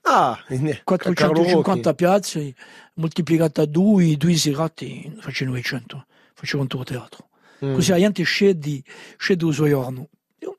[0.04, 1.96] Ah, Carlo 450 Rocchi.
[1.96, 2.56] piazze
[2.96, 7.30] moltiplicate a due, due serate, faccio 900, faccio un tuo teatro.
[7.66, 7.74] Mm.
[7.74, 8.82] Così la gente scende,
[9.18, 10.10] scende il suo giorno.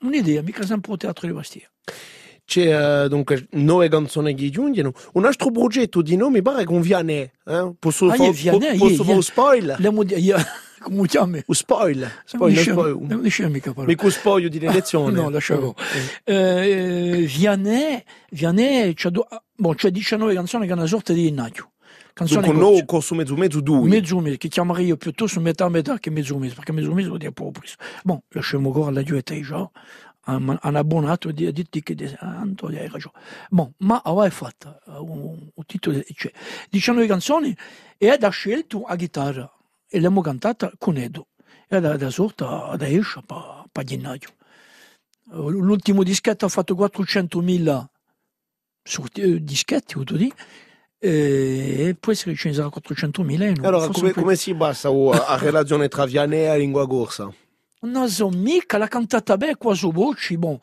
[0.01, 1.69] Un'idea, mica sempre al Teatro di Bastia.
[2.45, 4.93] C'è eh, dunque nove canzoni che giungono.
[5.15, 7.31] Un altro progetto di nome pare con Vianney.
[7.47, 7.73] Eh?
[7.79, 9.81] Posso Ah, fare è Vianney, posso è- fare è- un spoiler?
[9.81, 10.37] Le modi- io-
[10.83, 11.43] come chiami?
[11.47, 12.09] Un spoiler?
[12.09, 12.97] Non Spoiler, dice- spoiler.
[13.09, 13.87] non dice mica parola.
[13.89, 15.13] Mica un spoiler di elezione.
[15.13, 15.75] No, lasciamo.
[16.25, 19.27] Eh, Vianney, Vianney c'ha, do-
[19.57, 21.72] bon, c'ha 19 canzoni che è una sorta di innaggio.
[22.15, 23.89] Dunque, no, corso mezzo mezzo due.
[23.89, 27.19] Mezzo mese, che chiamerei io piuttosto metà metà che mezzo mese, perché mezzo mese vuol
[27.19, 27.83] dire poco presto.
[28.05, 29.71] Bon, lasciamo ancora la giuetta già,
[30.27, 33.15] un un abbonato di ditti che Antonio hai ragione.
[33.49, 36.33] Bon, ma aveva fatto un, un titolo, cioè,
[36.69, 37.57] 19 canzoni
[37.97, 39.51] e ha scelto a chitarra
[39.89, 41.29] e l'abbiamo cantata con Edo.
[41.67, 44.29] E da, da sorta da esce pa gennaio.
[45.31, 47.87] L'ultimo dischetto ha fatto 400.000
[48.83, 50.35] sorti- eh, dischetti, ho dire,
[51.05, 54.89] e può essere che ce ne sarà 400.000 e no, Allora, come, come si basa
[54.89, 57.29] oh, a relazione tra Vianney e lingua corsa?
[57.81, 60.57] Non so mica, l'ha cantata bene qua su voci, bon,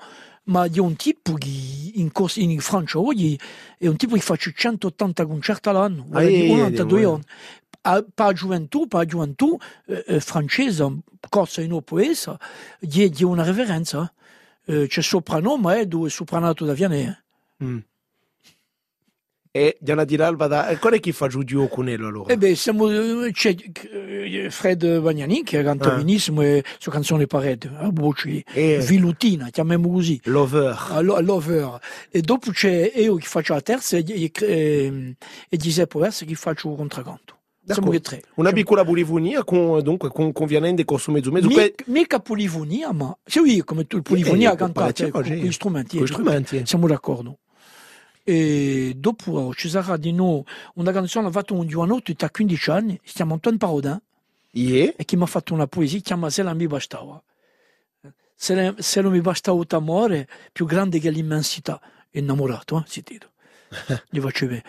[0.44, 3.38] ma di un tipo che in, corso, in Francia oggi
[3.78, 7.24] è un tipo che fa 180 concerti all'anno, Ah, vuol dire eh, 92 eh, anni.
[7.82, 12.40] A, per la gioventù, per la gioventù eh, eh, francese, corsa in poesa,
[12.80, 14.10] di, di una reverenza.
[14.64, 17.18] Eh, c'è soprannome, eh, dove è sopranato da eh.
[17.62, 17.80] Mm.
[19.52, 20.68] E Diana di Lalba da...
[20.70, 21.42] E qual è chi fa giù
[22.06, 22.32] allora?
[22.32, 22.88] E beh, siamo,
[23.26, 23.56] eh, c'è
[23.92, 25.96] eh, Fred Bagnani che canta Ah.
[25.96, 30.20] benissimo e sua canzone Parede, a voce E vilutina, chiamiamo così.
[30.26, 30.78] Lover.
[30.92, 31.80] Allo- Lover.
[32.12, 35.16] E dopo c'è io che faccio la terza e, e, e,
[35.50, 37.38] e Giuseppe Versa che faccio il contracanto.
[37.66, 38.24] Siamo che tre.
[38.36, 40.48] Una piccola polifonia con, dunque, con, con
[41.12, 41.48] mezzo mezzo.
[41.50, 45.98] Que- Mica, mica polifonia, ma se oui, come tu, polifonia Eh, con gli strumenti.
[45.98, 46.62] con eh, strumenti.
[46.66, 47.38] Siamo d'accordo.
[48.32, 53.14] E dopo ci sarà di nuovo una canzone fatta un giovanotto ha 15 anni, si
[53.16, 54.00] chiama Antoine Parodin,
[54.52, 54.94] Yeah.
[54.96, 57.20] e che mi ha fatto una poesia, si chiama Se la mi bastava.
[58.36, 61.82] Se, la- se non mi bastava t'amore, più grande che l'immensità.
[62.12, 62.84] Innamorato, eh?
[62.86, 63.30] si dice.
[64.10, 64.66] Gli faccio vedere.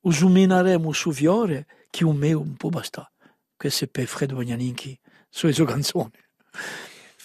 [0.00, 3.08] Usuminaremo su fiore, che un me un po' basta.
[3.56, 4.98] Questo è per Fred Bagnaninchi,
[5.28, 6.10] sulle sue canzoni.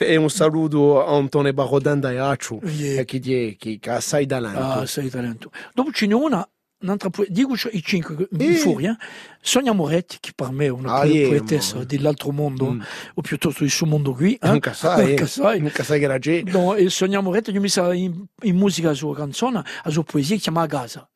[0.02, 3.04] E un saluto a Antone Barodan da Iaccio, Yeah.
[3.04, 4.60] che, die- che, che ha assai talento.
[4.60, 5.52] Ah, sei talento.
[5.74, 6.48] Dopo ce n'è una,
[6.82, 8.54] un'altra poesia, dico i cinque mi Eh.
[8.56, 8.96] fuori, eh?
[9.42, 12.82] Sonia Moretti, che per me è una Ah, poetessa dell'altro mondo, Mm.
[13.16, 14.36] o piuttosto del suo mondo qui.
[14.42, 14.48] Eh?
[14.50, 15.60] Nunca sai, Nunca sai.
[15.60, 16.50] nunca sai che era gente.
[16.52, 20.04] No, e Sonia Moretti gli ha messo in, in musica la sua canzone, la sua
[20.04, 21.10] poesia, chiama Gaza.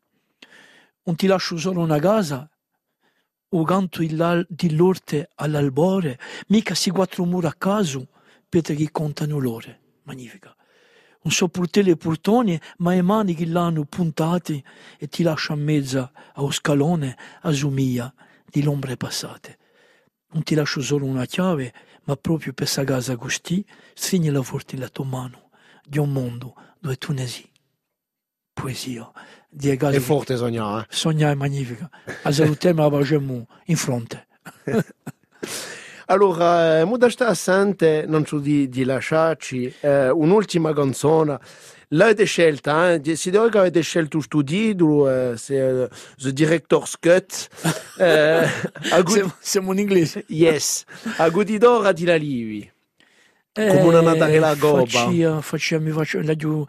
[1.06, 2.50] Non ti lascio solo una casa,
[3.50, 8.08] o canto di l'orte all'albore, mica si quattro mura a caso,
[8.62, 9.80] che contano l'ore.
[10.04, 10.56] Magnifica.
[11.26, 14.62] Non so portare le portoni, ma le mani che l'hanno puntate
[14.98, 18.14] e ti lascia in mezzo allo scalone a somiglia
[18.46, 19.58] di l'ombre passate.
[20.34, 21.74] Non ti lascio solo una chiave,
[22.04, 25.50] ma proprio per questa casa così, stringi la forte la tua mano
[25.86, 27.50] di un mondo dove tu ne sei.
[28.52, 29.10] poesia.
[29.50, 30.84] Di È cose forte sognare.
[30.84, 30.86] eh.
[30.90, 31.90] Sognare è magnifica.
[32.24, 34.28] A salutiamo la facciamo in fronte.
[36.08, 41.40] Allora, eh, modesta assente, non so di, di lasciarci, eh, un'ultima canzone.
[41.90, 43.16] L'avete scelta, eh?
[43.16, 47.48] si deve che avete scelto sto titolo, eh, se eh, The Director's Cut.
[47.96, 48.50] Eh,
[49.04, 50.26] good, Siamo, siamo in inglese.
[50.30, 50.84] yes,
[51.18, 52.72] a Godidora di la Livi.
[53.54, 54.88] Come una Natale la gobba.
[54.88, 56.66] Faccia, faccia, mi faccio, la giù,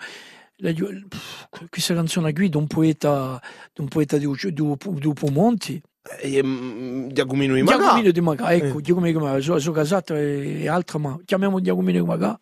[0.56, 3.40] la giù, pff, questa canzone qui di un poeta,
[3.72, 5.82] di un poeta di, di, di, di Pumonti.
[6.20, 7.78] E, mm, Giacomino di Magà.
[7.78, 8.56] Giacomino di Magà, Eh.
[8.56, 12.38] ecco, Giacomino di Magà, sono, sono casato e, e altra, ma chiamiamo Giacomino di Magà.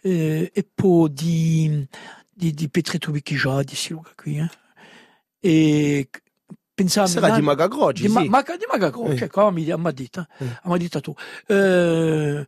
[0.00, 1.86] Eh, e poi di,
[2.32, 4.38] di, di Petretto Bicchigia, di sti Luca qui.
[4.38, 4.50] Eh.
[5.38, 6.08] E
[6.74, 7.06] pensavo...
[7.06, 8.14] Sarà di Magà Croci, di, sì.
[8.14, 9.24] ma, di Magà Croce, Eh.
[9.24, 10.78] ecco, mi ha detto, Eh.
[10.78, 11.14] detto tu.
[11.46, 12.44] Eh,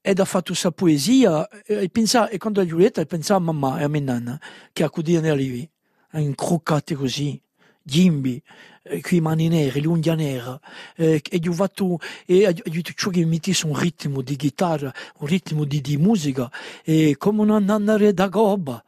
[0.00, 3.82] ed ha fatto questa poesia e, pensava, e quando a Giulietta pensava a mamma e
[3.82, 4.40] a mia nonna
[4.72, 5.68] che accudivano Livi,
[6.12, 7.38] incroccate così,
[7.82, 8.42] gimbi, eh,
[9.00, 10.58] qui mani nere, l'unghia nera,
[10.96, 14.92] eh, e gli ho fatto, e gli ho ciò che mettesse un ritmo di chitarra,
[15.18, 16.50] un ritmo di, di musica,
[16.84, 18.82] e come una nanna da gobba,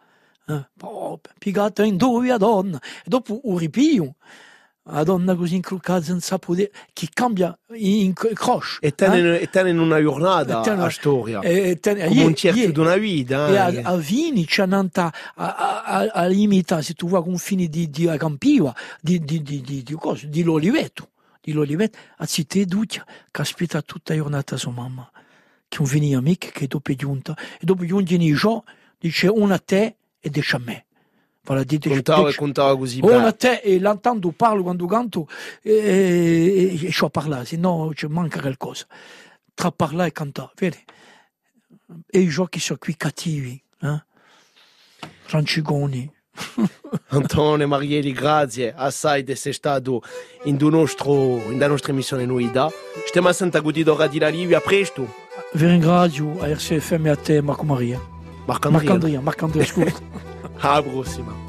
[0.46, 4.16] eh, oh, piegata in due a donna, e dopo un ripio,
[4.84, 8.78] la donna così incroccata senza potere, che cambia in, in croce.
[8.80, 11.40] E te, e te in una giornata E te ne- a storia.
[11.40, 13.48] E, te- Come un ie- di una vita.
[13.48, 13.82] e eh.
[13.82, 17.90] a, a Vini c'è un'anta a, a, a, a limita se tu vuoi confini di,
[17.90, 21.10] di a Campiva di, di, di, di, di, cosa, di l'oliveto
[21.40, 25.08] di l'oliveto a zitte duccia caspita tutta la giornata sua mamma
[25.68, 28.64] che un vini amico che dopo è giunta e dopo giunge in gio
[28.98, 30.86] dice una a te e dice a me
[31.64, 33.36] Di- Contava e contava così a bene.
[33.36, 35.26] te e l'entendo parlo quando canto
[35.62, 38.86] e, e, e, e so parlare se no ci manca qualcosa
[39.52, 40.78] tra parlare e cantare vedi
[42.08, 44.04] e i giochi sono qui cattivi eh?
[45.26, 46.12] Rancigoni
[47.08, 50.02] Antone Marieli, grazie assai di essere stato
[50.44, 52.70] in, do nostro, la nostra emissione Nuida.
[53.06, 55.12] Stiamo a Santa Godidora di la Livia, a presto.
[55.54, 58.00] vi ringrazio a RCFM e a te Marco Maria
[58.46, 59.18] Marco Marco Andrea.
[59.18, 60.28] Andrea Marco scusa
[60.60, 61.40] Alla prossima.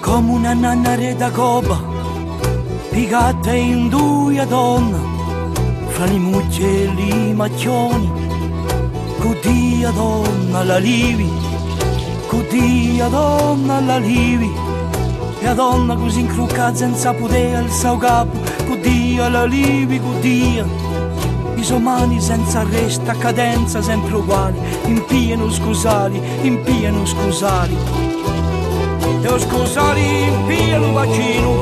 [0.00, 1.80] come una nanna da coba,
[2.90, 4.98] piegata in due donna,
[5.86, 8.10] fra i muccelli e i macchioni,
[9.20, 11.30] cudia donna la livi,
[12.26, 14.50] cudia donna la livi,
[15.40, 20.87] e la donna così incruccata senza potere alzare il capo, cudia la livi, cudia.
[21.58, 27.76] I suoi mani senza resta, cadenza sempre uguali, in pieno scusali, in pieno scusali.
[29.22, 30.46] Lo scusali
[30.78, 31.52] lo bacino,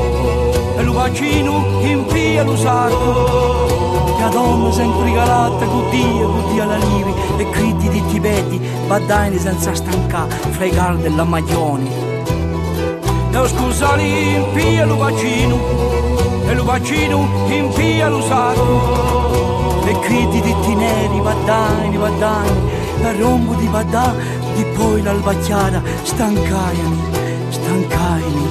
[0.76, 4.16] e lo bacino in pia lo sacco.
[4.20, 9.72] La donna sempre galata, con Dio la livi, e criti di Tibeti, baddaini senza
[10.66, 11.90] i gal della Maglioni.
[13.30, 14.44] E lo scusali
[14.84, 15.58] lo bacino,
[16.46, 19.25] e lo bacino in pia lo sacco.
[19.88, 22.70] E criti di tineri, baddaini, baddaini,
[23.02, 24.12] e rombo di badà,
[24.56, 27.00] di poi l'albacchiara, stancaiani,
[27.50, 28.46] stancaiani,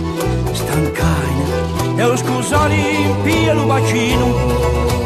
[0.53, 1.97] stancaiani.
[1.97, 4.27] E lo scusali in pia lo bacino,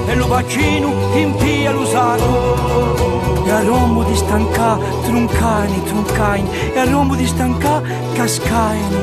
[0.06, 3.44] e lo bacino in pia lo sacco.
[3.46, 7.82] E a rombo di stancà, truncani, truncani, e a rombo di stancà,
[8.14, 8.98] cascaiani,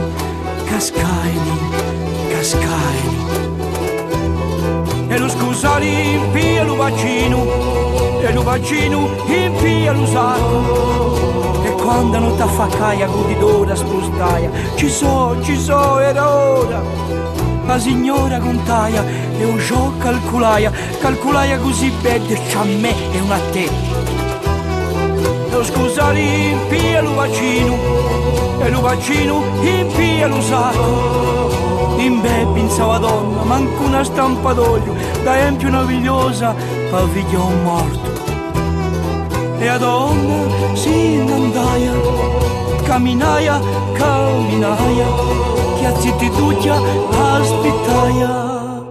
[0.64, 1.85] cascaiani,
[5.16, 7.46] E lo scusali in pia lo bacino,
[8.20, 11.62] e lo bacino in pia lo sacco.
[11.64, 16.82] E quando non t'affacaia godidora spostaia, ci so, ci so, era ora.
[17.64, 19.02] La signora contaia
[19.38, 20.70] e un gioco calcolaia,
[21.00, 23.70] calcolaia così bene c'ha me e una a te.
[25.48, 27.74] Lo scusali in pia lo bacino,
[28.60, 31.35] e lo bacino in pia lo sacco.
[31.98, 34.94] In bebbi in donna, manco una stampa d'olio,
[35.24, 36.54] da empio navigliosa,
[36.90, 38.14] paviglion morto.
[39.58, 41.92] E a donna si andaia,
[42.84, 43.60] camminaia,
[43.94, 45.06] camminaia,
[45.78, 46.76] che a zittituccia
[47.10, 48.84] aspitaia,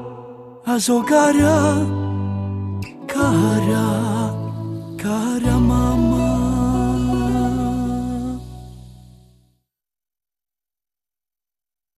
[0.65, 2.05] a so cara, cara.